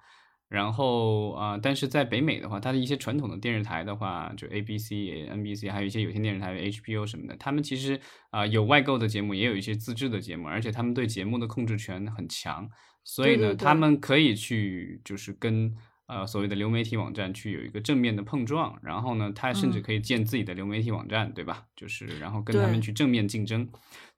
[0.48, 4.92] 然后啊，但是在北美的话，它的一些传统的电视台的话，就 ABC、
[5.30, 8.00] NBC，还有一些有线电视台 HBO 什么的，他们其实
[8.30, 12.66] 啊有外购的节目，也有一些自制的节目，而且他们对节目的控制权很强。
[13.02, 15.74] 所以呢，他们可以去就是跟
[16.06, 21.64] 呃所谓的流媒体网站去有一个正面的碰撞，然后呢，他甚至可以建自己的流媒体网站，对吧？
[21.76, 23.68] 就是然后跟他们去正面竞争。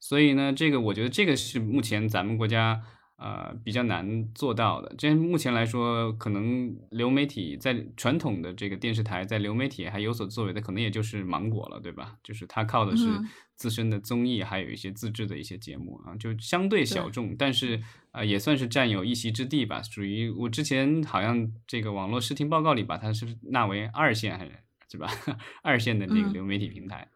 [0.01, 2.83] 所以呢，这个我觉得这个是目前咱们国家。
[3.17, 4.95] 呃，比较难做到的。
[4.99, 12.19] 这目前来说，可能流媒体在传统的这个电视台，在流媒体还有所作为的，可能也就是芒果了，对吧？
[12.23, 13.09] 就是它靠的是
[13.55, 19.81] 自身的综艺，还有一些自制的一些节目啊，就相对小众，但是呃，也算是占有一席之地吧。
[19.83, 24.53] 属于我之前好像这个网络视听报告里把它是纳为二线还是
[24.91, 25.09] 是吧？
[25.65, 27.09] 二线的这个流媒体平台。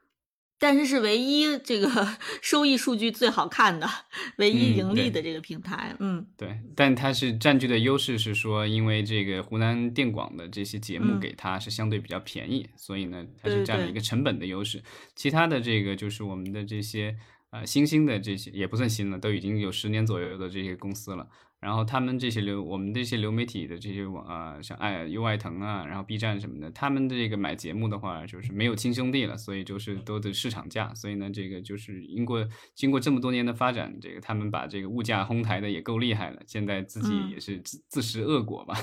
[0.60, 1.88] 但是是唯一这个
[2.42, 3.88] 收益数据最好看的、
[4.36, 6.60] 唯一盈利的这个平台，嗯，对。
[6.76, 14.82] 但它是占据的优势是说，因为这个湖南电广的这些节目给它是相对比较便宜，所以呢，它是占了一个成本的优势。
[15.16, 17.16] 其他的这个就是我们的这些
[17.50, 21.26] 呃新兴的这些也不算新了，都已经有十年左右的这些公司了。
[21.60, 30.94] 然后他们这些流，我们这些流媒体的这些网啊，像爱优爱腾啊，然后 B 站什么的，他们的这个买节目的话，就是没有亲兄弟了，所以就是都得市场价。
[30.94, 38.74] 所以呢，这个就是经过经过这么多年的发展，这个他们把这个物价哄抬的也够厉害了，现在自己也是自自食恶果吧。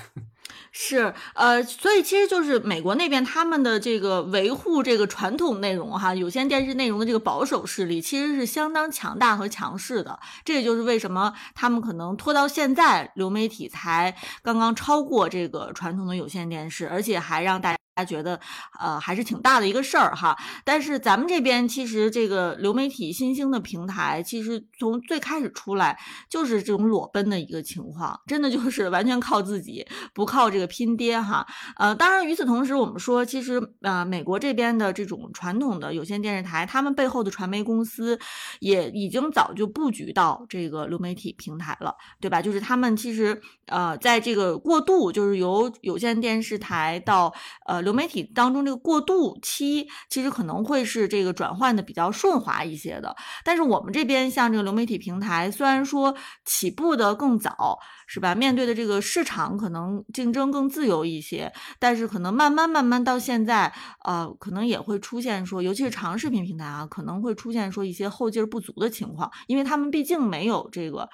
[0.72, 10.20] 是，呃，所以其实就是美国那边他们的这个维护这个传统内容哈，有线电视内容的这个保守势力其实是相当强大和强势的。
[10.46, 18.08] 这也就是为什么他们可能拖到现在流媒体才刚刚超过这个传统的有线电视，而且还让大家家。
[18.08, 18.40] 觉得，
[18.80, 20.34] 呃，还是挺大的一个事儿哈。
[20.64, 31.46] 但是咱们这边其实这个流媒体新兴的平台，其实从最开始出来就是这种裸奔的一个情况，真的就是完全靠自己，不靠这个拼爹哈。
[31.76, 38.18] 呃，当然与此同时，我们说其实呃，美国这边的这种传统的有线电视台，他们背后的传媒公司
[38.62, 42.42] 也已经早就布局到这个流媒体平台了，对吧？
[42.42, 47.34] 就是他们其实呃，在这个过渡，就是由有线电视台到
[47.66, 47.82] 呃。
[47.88, 53.16] 流媒体当中这个过渡期，其实可能会是这个转换的比较顺滑一些的。
[53.46, 58.34] 但是我们这边像这个流媒体平台，虽然说起步的更早，是吧？
[58.34, 63.72] 面对的这个市场可能竞争更自由一些，但是可能慢慢慢慢到现在，
[64.06, 71.08] 呃，可能也会出现说，尤其是长视频平台啊，可能会出现说一些后劲儿不足的情况，因为他们毕竟没有这个。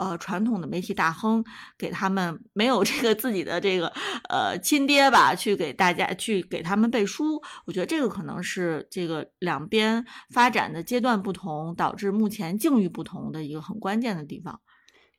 [0.00, 1.44] 呃，传统的媒体大亨
[1.76, 3.92] 给他们没有这个自己的这个
[4.28, 14.60] 呃亲爹吧，去给大家去给他们背书，我觉得这个可能是这个两边发展的阶段不同，导致目前境遇不同的一个很关键的地方。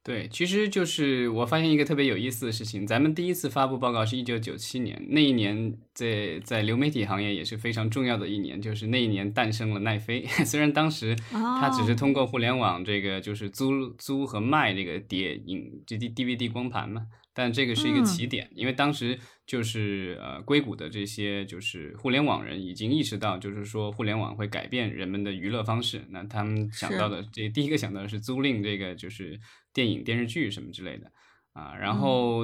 [0.02, 2.88] 对，其实就是我发现一个特别有意思的事情。
[2.88, 10.26] 咱们第一次发布报告是一九九七年，那一年在在流媒体行业也是非常重要的一年，就是那一年诞生了奈飞。
[10.46, 17.06] 虽然当时它只是通过互联网这个就是租租和卖这个碟影这 D D V D 光盘嘛，
[17.40, 26.06] 但这个是一个起点，因为当时就是呃硅谷的这些就是互联网人已经意识到，就是说互联网会改变人们的娱乐方式。
[26.10, 29.40] 那他们想到的这第一个想到的是租赁这个就是。
[29.72, 31.12] 电影、电视剧什么之类的，
[31.54, 32.42] 啊，然后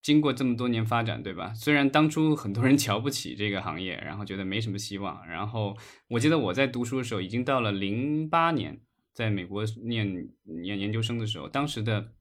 [0.00, 1.52] 经过这么多年发展，对吧？
[1.52, 8.80] 虽然当初很多人瞧不起这个行业，然后觉得没什么希望，然后我记得我在读书的时候，已经到了零八年，
[9.12, 10.28] 在美国念
[10.62, 12.12] 念研究生的时候，当时的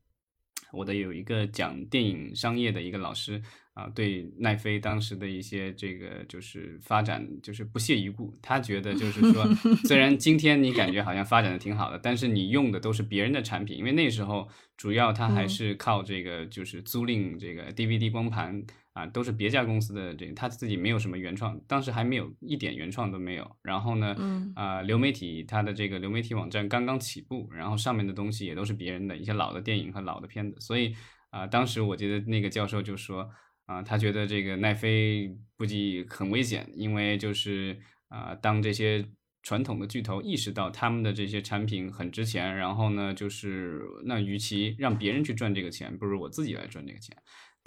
[0.71, 3.41] 我的有一个讲电影商业的一个老师。
[3.77, 9.45] 啊，对奈飞当时的一些这个就是发展就是不屑一顾，他觉得就是说，
[9.85, 18.65] 虽然今天你感觉好像发展的挺好的，但是你用的都是别人的产品，因为那时候主要他还是靠这个就是租赁这个 DVD 光盘
[18.97, 23.57] 啊，都是别家公司的这个，他自己没有什么原创，当时还没有一点原创都没有。
[23.61, 24.15] 然后呢，
[24.55, 30.95] 啊，流媒体它的这个流媒体网站刚刚起步，然后上面的东西也都是别人的一些老的电影和老的片子，所以
[31.29, 33.29] 啊，当时我觉得那个教授就说。
[33.67, 39.05] 啊，他觉得这个奈飞估计很危险，因为就是啊，当这些
[39.43, 47.13] 传统的巨头意识到他们的这些产品很值钱，然后呢，就是那与其让别人去赚这个钱，不如我自己来赚这个钱。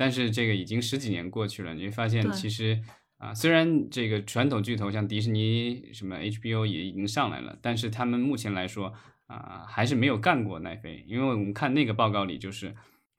[0.01, 2.81] 但是这个已经十几年过去了，你会发现其实
[3.19, 8.95] 啊，虽然这个传统巨头像迪士尼什么 HBO 也已经上来了，但是他们目前来说
[9.27, 12.75] 啊，还是没有干过奈飞，因为我们看那个报告里就是。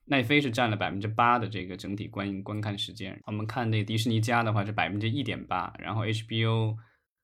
[0.06, 6.76] 奈飞是占了百分之八的这个整体观观看时间，我们看那迪士尼加的话是百分之一点八，然后 HBO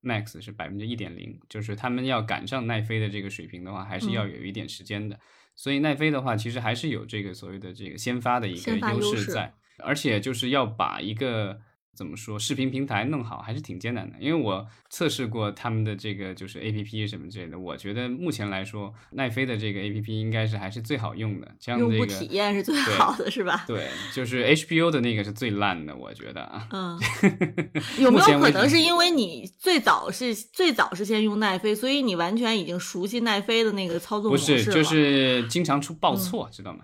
[0.04, 5.20] Max 是百分之一点零，就是他们要赶上奈飞的这个水平的话，还是要有一点时间的。
[5.58, 11.60] 所以奈飞的话，其实还是有这个所谓的这个先发的一个优势在，而且就是要把一个
[11.98, 14.16] 怎么说，视频平台弄好还是挺艰难的。
[14.20, 21.48] 因为我测试过他们的这个就是 A P P 什么之类的，我觉得目前来说，奈飞的这个 A P P 应该是还是最好用的。
[21.60, 23.66] 像这个用户体验是最好的，是吧？
[23.66, 26.68] 对，就是 H B O 的那个是最烂的，我觉得啊。
[26.72, 27.00] 嗯，
[28.00, 36.80] 有没有可能是因为你最早是最早是先用奈飞，所以你完全已经熟悉奈飞的那个操作模式不是，就是经常出报错，知道吗？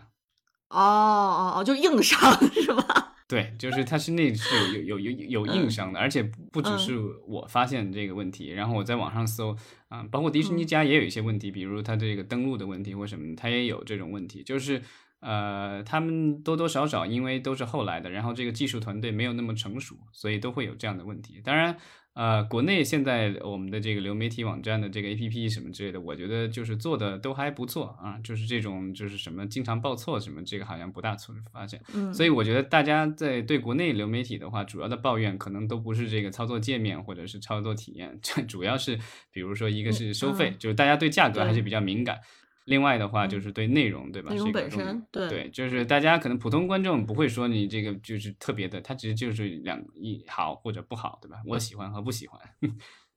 [0.70, 2.20] 哦哦哦，就硬伤
[2.51, 3.12] 是吧？
[3.34, 6.21] 对，就是它是那是有有有有有硬伤的，而且
[6.51, 6.95] 不只是
[7.27, 9.57] 我发现这个问题，然后我在网上搜
[9.88, 14.79] 啊，包括迪士尼家也有一些问题，比如它这个登录的问题或什么，它也有这种问题，就是
[15.19, 21.41] 呃，他们多多少少因为都是后来的，然后这个技术团队没有那么成熟，所以都会有这样的问题。
[21.43, 21.75] 当然。
[22.14, 31.82] 呃，国内现在我们的这个流媒体网站的这个 A P P 什么之类的，我觉得就是做的都还不错啊，就是这种就是什么经常报错什么，这个好像不大错发现。
[31.93, 38.95] 嗯，所以我觉得大家在对国内流媒体的话，主要的抱怨可能都不是这个操作界面或者是操作体验，这 主要是
[39.32, 42.20] 比如说一个是收费，就是大家对价格还是比较敏感。
[42.66, 44.32] 另外的话就是对内容，对吧？
[44.32, 51.41] 内容本身，对，就是大家可能普通观众不会说你这个就是特别的，它其实就是两一好或者不好，对吧？
[51.45, 52.39] 我喜欢和不喜欢。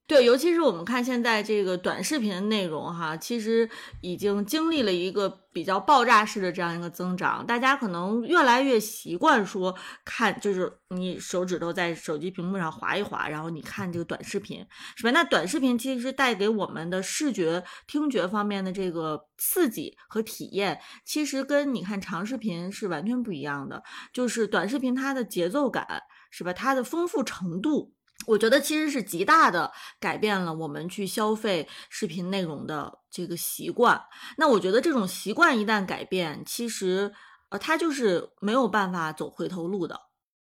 [0.09, 3.69] 对，尤其是我们看现在这个短视频的内容哈，其实
[4.01, 15.11] 已经经历了一个比较爆炸式的这样一个增长，大家可能越来越习惯说看，就是你手指头在手机屏幕上划一划，然后你看这个短视频，是吧？
[15.11, 23.83] 那短视频其实带给我们的视觉、听觉方面的这个刺激和体验，其实跟你看长视频是完全不一样的。
[24.13, 25.85] 就是短视频它的节奏感，
[26.31, 26.53] 是吧？
[26.53, 27.96] 它的丰富程度。
[28.27, 34.01] 我觉得其实是极大的改变了我们去消费视频内容的这个习惯。
[34.37, 37.13] 那我觉得这种习惯一旦改变，其实
[37.51, 39.99] 呃，它就是没有办法走回头路的，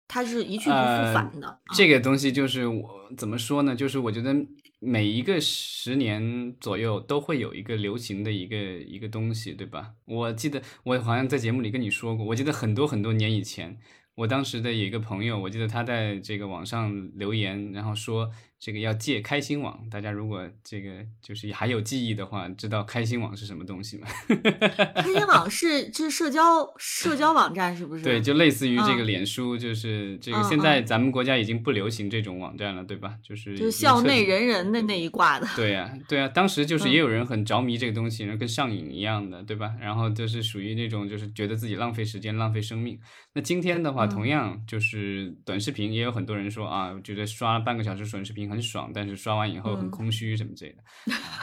[0.08, 1.60] 它是一去不复返的。
[1.76, 3.76] 这个东西就是我怎么说呢？
[3.76, 4.36] 就是我觉得
[4.80, 9.92] 每一个十年左右都会有一个流行的一个一个东西，对吧？
[10.06, 13.78] 我记得我好像在节目里跟你说过，我记得很多很多年以前。
[14.16, 18.32] 我当时的有一个朋友，我记得他在这个网上留言，然后说。
[18.58, 24.08] 这个要借开心网，大家如果这个就是还有记忆的话，知道开心网是什么东西吗？
[24.96, 28.04] 开心网是是社交社交网站是不是？
[28.04, 33.16] 对，就类似于这个脸书，就是这个现在咱们国家已经不流行这种网站了，对吧？
[33.22, 35.46] 就是就校内人人的那一挂的。
[35.56, 39.76] 对呀，对呀，当时就是也有人很着迷这个东西，然后跟上瘾一样的，对吧？
[39.80, 42.98] 然后就是属于那种就是觉得自己浪费时间、浪费生命。
[43.36, 48.62] 那今天的话，同样就是短视频，也有很多人说啊，觉得刷了半个小时短视频很。
[48.62, 50.84] 爽，但是刷完以后很空虚什么之类的。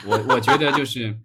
[0.07, 1.16] 我我觉得就是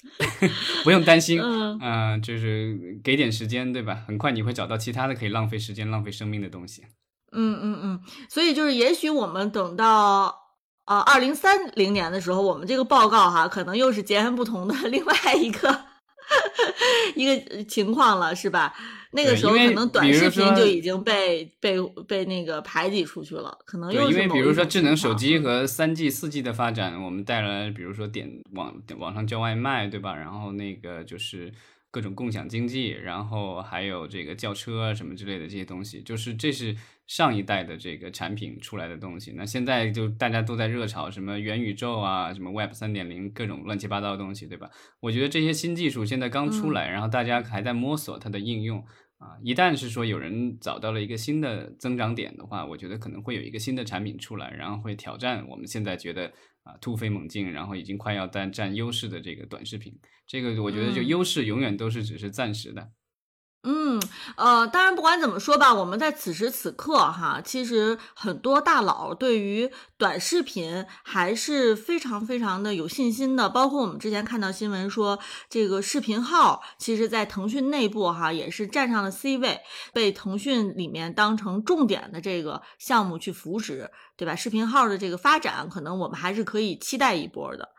[0.84, 4.04] 不用担心，嗯，就是给点时间，对吧？
[4.06, 6.82] 很快你会找到其他的可以浪费时间、浪费生命的东西。
[7.32, 10.36] 嗯嗯嗯，所以就是也许我们等到
[10.84, 15.84] 啊二零三零年的时候，我们这个报告哈，可能又是截然不同的 另外一个
[17.16, 18.74] 一个情况了，是吧？
[19.12, 30.14] 那个时候可能短视频就已经被被被那个排挤出去了，可能因为比如说智能手机和三 G、四 G 的发展，我们带来比如说点网网上叫外卖，对吧？
[30.14, 31.52] 然后那个就是。
[31.96, 36.76] 各种共享经济，然后还有这个轿车什么之类的这些东西，就是这是
[37.06, 39.32] 上一代的这个产品出来的东西。
[39.34, 44.70] 那现在就大家都在热炒什么元宇宙啊，什么 Web 三点零，各种乱七八糟的东西，对吧？
[45.00, 48.84] 我觉得这些新技术现在刚出来，然后大家还在摸索它的应用
[49.16, 49.40] 啊。
[49.42, 56.30] 一旦是说有人找到了一个新的增长点的话，我觉得可能会有一个新的产品出来，然后会挑战我们现在觉得。
[56.66, 59.96] 啊，突飞猛进，然后已经快要占占优势的这个短视频，
[60.26, 62.90] 这个我觉得就优势永远都是只是暂时的。
[63.68, 64.00] 嗯，
[64.36, 73.48] 呃，当然不管怎么说吧，我们在此时此刻哈，其实很多大佬对于短视频还是非常非常的有信心的。
[73.48, 75.18] 包括我们之前看到新闻说，
[75.50, 79.60] 这个视频号其实在腾讯内部哈也是站上了 C 位，
[79.92, 84.36] 被腾讯里面当成重点的这个项目去扶持，对吧？
[84.36, 87.70] 视频号的这个发展，可能我们还是可以期待一波的。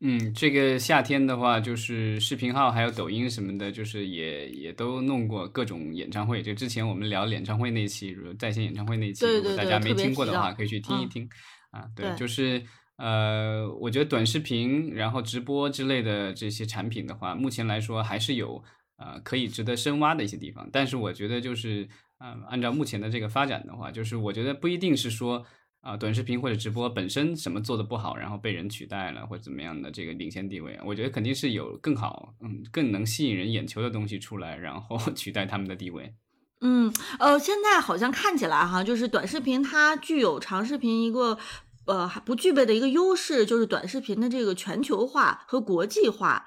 [0.00, 6.40] 嗯，这个夏天的话，就是视频号还有抖音什么的，就是也也都弄过各种演唱会。
[6.40, 11.28] 就之前我们聊演唱会那期，在线演唱会那期，如果大家没听过的话，可以去听一听。
[11.72, 12.62] 啊，对，就是
[12.96, 18.62] 呃，我觉得短视频然后直播之类的这些产品的话，目前来说还是有
[18.98, 20.70] 呃可以值得深挖的一些地方。
[20.72, 21.88] 但是我觉得就是，
[22.20, 25.44] 嗯，按照目前的这个发展的话，就是我觉得不一定是说。
[25.80, 36.14] 啊，短视频或者直播本身什么做的不好，然后被人取代了或者怎么样的这个领先地位，我觉得肯定是有更好，嗯，更能吸引人眼球的东西出来，然后 取代他们的地位。
[36.60, 41.38] 嗯，呃，现在好像看起来哈，就是短视频它具有长视频一个
[41.86, 46.44] 呃还不具备的一个优势，就是短视频的这个全球化和国际化。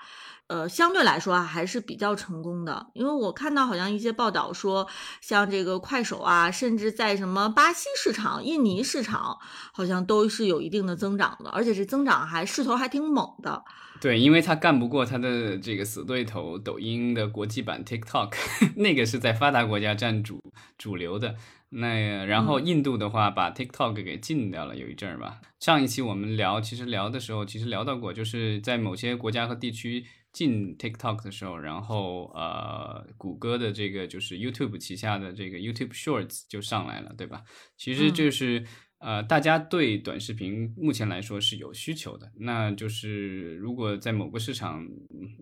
[0.52, 4.86] 呃，相对来说啊，还是比较成功的，因为我看到好像一些报道说，
[5.22, 9.38] 像这个快手啊，甚至在什么巴西市场、印尼市场，
[9.72, 13.64] 好像都是有一定的增长的，而且这增长还势头还挺猛的。
[14.02, 18.34] 对，因为他干不过他的这个死对头抖音的国际版 TikTok，
[18.76, 20.42] 那个是在发达国家占主
[20.78, 21.36] 主流的。
[21.70, 25.40] 那然后印度的话，把 TikTok 给禁掉了，有一阵儿吧。
[25.62, 37.44] 上一期我们聊，其实聊的时候，其实聊到过，就是在某些国家和地区禁 TikTok 的时候，然后呃，谷歌的这个就是 YouTube 旗下的这个 YouTube Shorts 就上来了，对吧？
[37.78, 38.66] 其实就是。
[39.04, 44.88] 呃，大家对短视频目前来说是有需求的，那就是如果在某个市场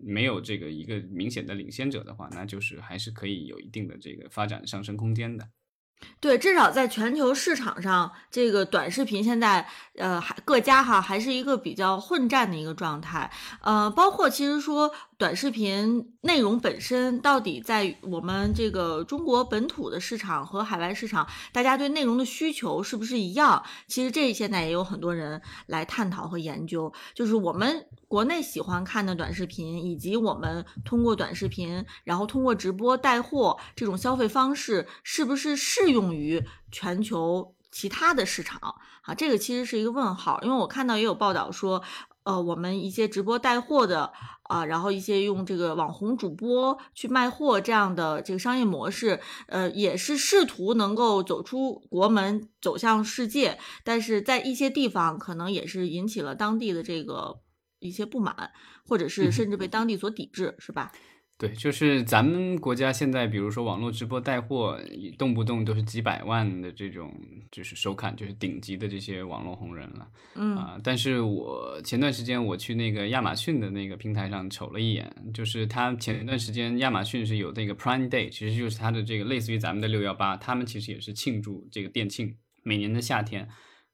[0.02, 5.46] 没有这个一个明显的领先者的话，那就是还是可以有一定的这个发展上升空间的。
[6.20, 13.30] 对，至少在全球市场上，这个短视频现在，呃，还各家哈还是一个比较混战的一个状态，
[13.62, 23.62] 呃，包括其实说短视频内容本身到底在我们这个中国本土的市场和海外市场，大家对内容的需求是不是一样？
[23.86, 38.76] 其实这现在也有很多人来探讨和研究，就是我们国内喜欢看的短视频，以及我们通过短视频，然后通过直播带货这种消费方式，是不是适用于全球其他的市场？
[39.02, 41.82] 啊，这个其实是一个问号，因为我看到也有报道说，
[42.22, 44.12] 呃，我们一些直播带货的
[44.42, 57.40] 啊，然后一些用这个网红主播去卖货这样的这个商业模式，呃，也是试图能够走出国门，走向世界，但是在一些地方可能也是引起了当地的这个
[57.78, 58.52] 一些不满，
[58.86, 60.92] 或者是甚至被当地所抵制，是吧？
[61.40, 64.78] 对，就是咱们国家现在，比如说网络直播带货，
[65.16, 67.10] 动不动都是几百万的这种，
[67.50, 70.06] 就是收看，就是顶级的这些网络红人了。
[70.34, 83.48] 嗯啊，但是我前段时间我去那个亚马逊的那个平台上瞅了一眼，就是他前一段时间亚马逊是有那个 Prime Day，其实就是他的这个类似于咱们的六幺八，他们其实也是庆祝这个店庆，每年的夏天，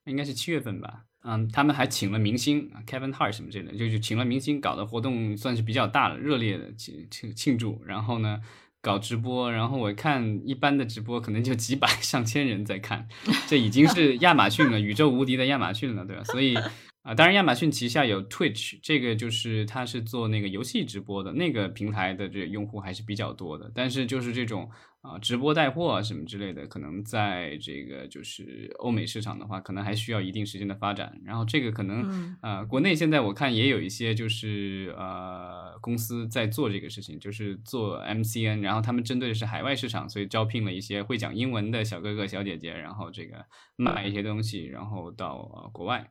[0.06, 1.04] 应该是七月份吧。
[1.26, 7.82] 嗯，他们还请了明星，Kevin Hart 什么之类的，就就请了明星搞的活动，算是比较大的、热烈的庆庆庆祝。
[7.84, 8.40] 然后呢，
[8.80, 13.08] 搞直播，然后我看一般的直播可能就几百 上千人在看，
[13.48, 16.22] 这已经是 亚马逊了，宇宙无敌的亚马逊了，对吧？
[16.24, 16.56] 所以。
[17.02, 23.70] 啊，当然，亚马逊旗下有 Twitch，这个就是它是做那个游戏直播的那个平台的这个用户还是比较多的。
[23.72, 24.68] 但是就是这种
[25.06, 31.18] 啊直播带货啊什么之类的，可能在这个就是欧美市场的话，可能还需要一定时间的发展。
[31.24, 43.44] 然后这个可能呃国内现在我看也有一些就是呃公司在做这个事情，就是做 MCN，然后他们针对的是海外市场，所以招聘了一些会讲英文的小哥哥小姐姐，然后这个
[43.76, 46.10] 卖一些东西，然后到国外。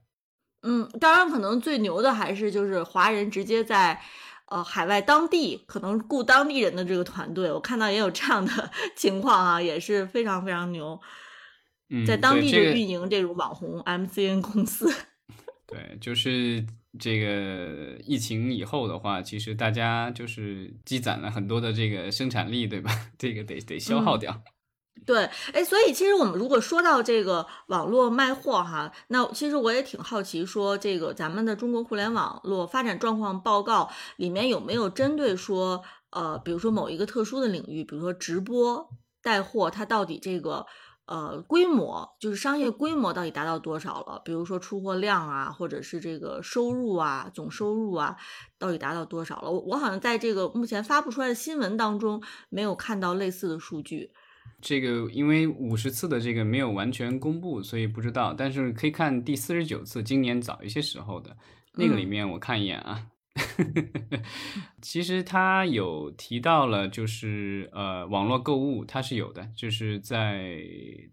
[0.68, 4.02] 嗯，当然，可能最牛的还是就是华人直接在，
[4.48, 11.00] 呃，海外当地可能雇当地人的这个团队，我看到也有这样的 情况啊，也是非常非常牛，
[12.06, 14.94] 在当地就运营这种网红 MCN 公司。
[15.66, 16.64] 对，就是
[17.00, 22.92] 这个疫情以后的话，其实大家就是积攒了很多的这个生产力，对吧？
[23.18, 24.44] 这个得得消耗掉。
[25.06, 38.90] 对，哎，所以其实我们如果说到这个网络卖货哈，那其实我也挺好奇，说这个咱们的中国互联网络发展状况报告里面有没有针对说，呃，比如说某一个特殊的领域，比如说直播
[39.22, 40.66] 带货，它到底这个
[41.06, 44.20] 呃规模，就是商业规模到底达到多少了？
[44.26, 48.16] 比如说出货量啊，或者是这个收入啊，总收入啊，
[48.58, 49.52] 到底达到多少了？
[49.52, 54.12] 我我好像在这个目前发布出来的新闻当中没有看到类似的数据。
[54.68, 58.34] 这个因为五十次的这个没有完全公布，所以不知道。
[58.34, 61.38] 但是可以看第四十九次，今年早一些时候的
[61.76, 63.06] 那个里面，我看一眼啊。
[64.82, 70.58] 其实他有提到了，就是呃，网络购物它是有的，就是在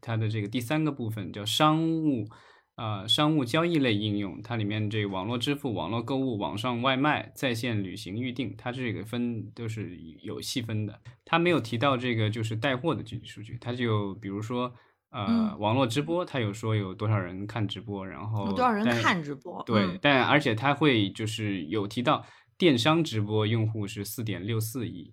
[0.01, 2.27] 它的这个第三个部分叫商务。
[2.75, 10.99] 啊，商务交易类应用，它里面这个网络支付、网络购物、网上外卖、在线旅行预订，它这个分都是有细分的。
[11.25, 14.73] 它没有提到这个就是带货的具体数据，它就比如说
[15.11, 22.25] 呃，网络直播，它有说有多少人看直播，然后有多少人看直播，对，但而且它会就是有提到
[22.57, 25.13] 电商直播用户是四点六四亿。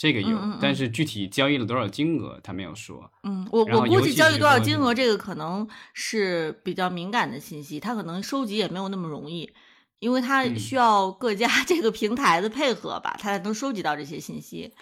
[0.00, 3.10] 这个有，但是具体交易了多少金额，他没有说。
[3.24, 9.52] 嗯，我我估计交易多少金额，这个可能是比较敏感的信息，他可能收集也没有那么容易，
[9.98, 14.72] 因为他需要各家这个平台的配合吧，他才能收集到这些信息。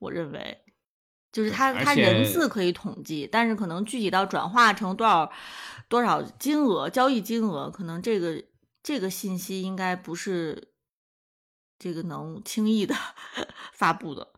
[0.00, 0.64] 我认为，
[1.30, 5.30] 就是它而且它人次可以统计，但是可能具体到转化成多少
[5.88, 8.42] 多少金额交易金额，可能这个
[8.82, 10.72] 这个信息应该不是
[11.78, 12.96] 这个能轻易的
[13.72, 14.33] 发布的。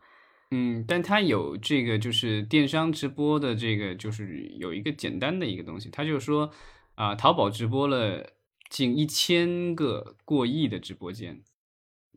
[0.51, 6.49] 嗯，但它有这个就是电商直播的这个，就是有一个简单的一个东西，它就是说
[6.95, 8.25] 啊、淘宝直播了
[8.69, 11.41] 近一千个过亿的直播间，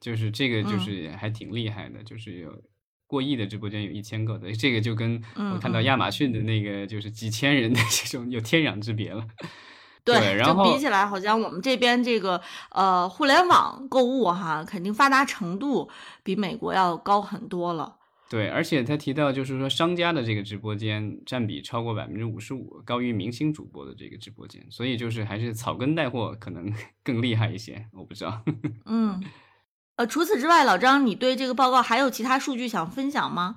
[0.00, 2.62] 就是这个就嗯是还挺厉害的，就是有
[3.06, 9.26] 过亿的直播间有一千个的，这个就跟我看到亚马逊的那个就是几千人的这种有天壤之别了。
[10.02, 15.90] 对然后比起来，好像我们这边这个呃互联网购物哈，肯定发达程度
[16.22, 17.96] 比美国要高很多了。
[18.30, 26.72] 对，而且他提到，就是说商家的这个直播间占比超过百分之五十五，高于明星主播的这个直播间，所以就是还是草根带货可能
[27.02, 28.40] 更厉害一些，我不知道。
[28.86, 29.20] 嗯，
[29.96, 33.56] 呃，除此之外，老张，你对这个报告还有其他数据想分享吗？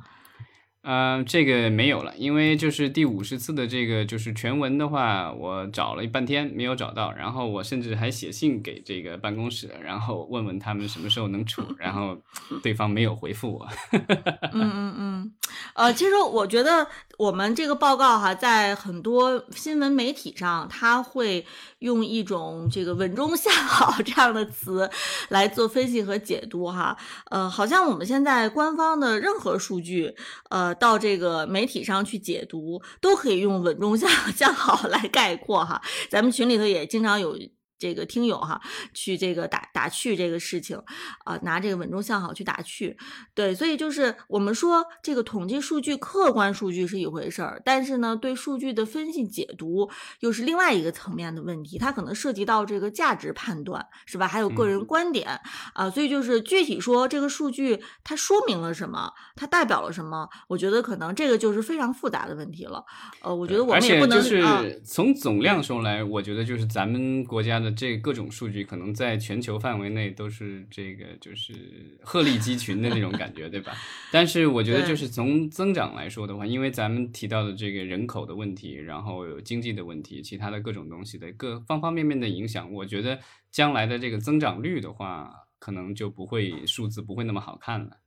[0.84, 12.18] 呃，这个没有了，因为就是第五十次的这个就是全文的话，我找了半天没有找到，然后我甚至还写信给这个办公室，然后问问他们什么时候能出，然后
[12.62, 13.68] 对方没有回复我。
[14.52, 15.34] 嗯嗯嗯，
[15.74, 16.86] 呃，其实我觉得
[17.18, 21.46] 我们这个报告哈，在很多新闻媒体上，它会
[21.80, 24.90] 用一种这个稳中向好这样的词
[25.30, 26.98] 来做分析和解读哈。
[27.32, 30.14] 呃，好像我们现在官方的任何数据，
[30.50, 35.82] 呃，到这个媒体上去解读，都可以用稳中向 向好来概括哈。
[36.10, 37.38] 咱们群里头也经常有。
[37.84, 38.62] 这个听友哈，
[38.94, 40.82] 去这个打打趣这个事情，
[41.26, 42.96] 啊、拿这个稳中向好去打趣，
[43.34, 49.90] 对，所以就是我们说这个统计数据、客观数据是一回事儿，但是呢，对数据的分析解读
[50.22, 54.26] 又是另外一个层面的问题，它可能涉及到这个价值判断，是吧？
[54.26, 55.42] 还有个人嗯观点
[55.74, 62.84] 啊、所以就是具体说这个数据它说明了什么，它代表了什么，我觉得可能这个就是非常复杂的问题了。
[63.22, 71.54] 呃，我觉得我们也不能是啊，从总量上来，我觉得就是咱们国家的这各种数据，可能在全球范围内都是这个就是
[72.02, 73.74] 鹤立鸡群的那种感觉，对吧？
[74.12, 83.20] 但是我觉得就是从增长来说的话，因为咱们提到的这个人口的问题，然后有经济的问题，其他的各种东西的各方方面面的影响，我觉得
[83.52, 87.98] 将来的这个增长率的话，可能就不会数字不会那么好看了。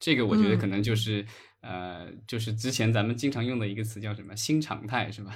[0.00, 1.24] 这个我觉得嗯可能就是、
[1.66, 5.34] 呃，就是之前咱们经常用的一个词叫什么“新常态”，是吧？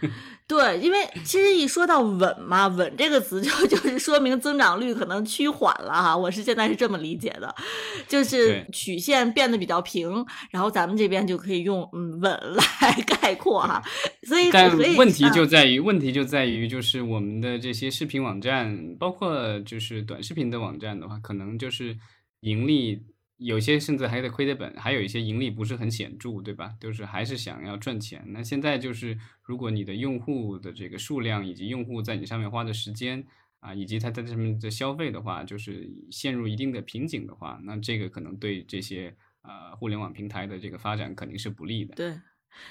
[0.46, 7.54] 对，因为其实一说到稳嘛，稳这个词就 就是说明增长率可能趋缓了哈，我是现在是这么理解的，
[8.06, 12.30] 就是曲线变得比较平，然后咱们这边就可以用嗯稳
[12.80, 13.82] 来 概括哈，
[14.24, 21.96] 所以但问题啊就在于，问题就在于，就是我们的这些视频网站，包括就是短视频的网站的话，可能就是
[22.40, 23.02] 盈利
[23.40, 26.74] 有些甚至还得亏的本，还有一些盈利不是很显著，对吧？
[26.78, 28.22] 就是还是想要赚钱。
[28.28, 33.24] 那现在就是，如果你的用户的这个数量以及用户在你上面花的时间
[33.60, 41.94] 啊，以及他在上面的消费的话，就是陷入一定的瓶颈的话，那这个可能对这些呃互联网平台的这个发展肯定是不利的。
[41.94, 42.20] 对。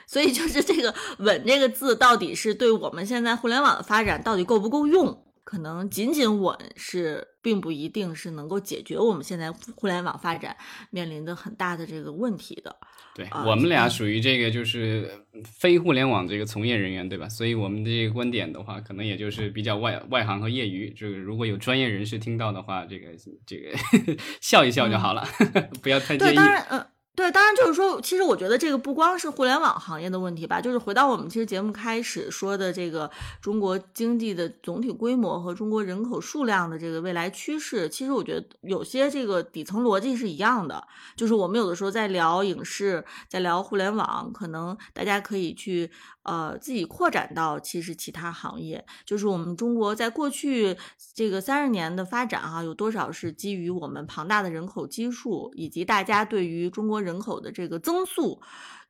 [0.05, 5.28] 所以就是这个“稳”这个字，到底是对我们现在互联网的发展到底够不够用？
[5.49, 10.55] 可能仅仅稳是并不一定是能够解决我们现在互联网发展
[10.91, 12.75] 面临的很大的这个问题的。
[13.15, 15.09] 对啊我们俩嗯属于这个就是
[15.43, 17.27] 非互联网这个从业人员，对吧？
[17.27, 20.91] 所以我们的这个观点的话，可能也就是比较外外行和业余。
[20.91, 23.07] 就是如果有专业人士听到的话，这个
[23.47, 23.75] 这个
[24.39, 25.27] 笑一笑就好了，
[25.81, 26.35] 不要太介对，意。
[26.35, 26.85] 当然，嗯、
[27.15, 40.87] 对，当然就是说，其实我觉得这个不光是互联网行业的问题吧，就是回到我们其实节目开始说的这个中国经济的总体规模和中国人口数量的这个未来趋势，其实我觉得有些这个底层逻辑是一样的，
[41.17, 45.91] 就是我们有的时候在聊影视，在聊互联网，可能大家可以去
[46.29, 50.77] 呃自己扩展到其实其他行业，就是我们中国在过去
[51.13, 58.41] 这个三十年的发展哈、有多少是基于我们庞大的人口基数以及大家对于中国人口的这个增速。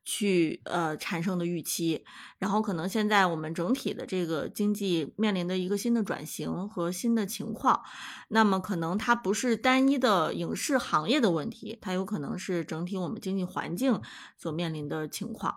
[0.02, 2.02] 去呃产生的预期，
[2.38, 7.82] 然后可能现在我们整体的这个经济面临的一个新的转型和新的情况，
[8.28, 14.00] 那么可能它不是单一的影视行业的问题，它有可能是整体我们经济环境
[14.38, 15.54] 所面临的情况。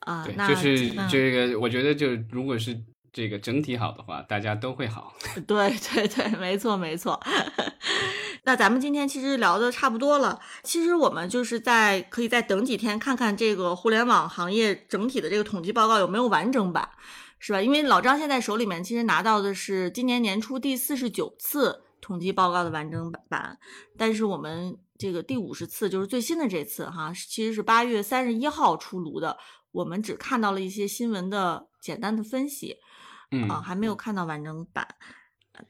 [0.00, 2.78] 啊、对，那就是这个，我觉得就如果是
[3.12, 5.14] 这个整体好的话，大家都会好。
[5.46, 7.20] 对 对对，没错没错。
[8.44, 16.88] 那咱们今天其实聊的差不多了，其实我们就是在可以再等几天，看看这个互联网行业整体的这个统计报告有没有完整版，
[17.38, 17.60] 是吧？
[17.60, 23.58] 因为老张现在手里面其实拿到的是今年年初第四十九次统计报告的完整版，
[23.98, 29.36] 但是我们这个第五十次，就是最新的这次哈，其实是八月三十一号出炉的。
[29.72, 32.76] 我们只看到了一些新闻的简单的分析，
[33.30, 34.86] 嗯啊，还没有看到完整版，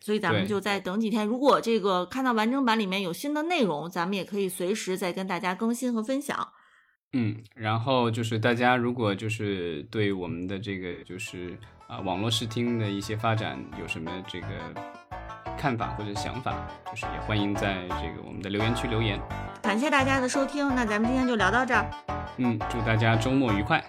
[0.00, 1.26] 所以咱们就再等几天。
[1.26, 6.52] 如果这个看到完整版里面有新的内容，咱们也可以随时再跟大家更新和分享。
[7.12, 14.48] 嗯，然后就是大家如果就是对我们的这个就是啊、网络视听的一些发展有什么这个
[15.58, 16.54] 看法或者想法，
[16.88, 19.20] 就是也欢迎在这个我们的留言区留言。
[19.60, 21.84] 感谢大家的收听，那咱们今天就聊到这儿。
[22.36, 23.82] 嗯，祝大家周末愉快。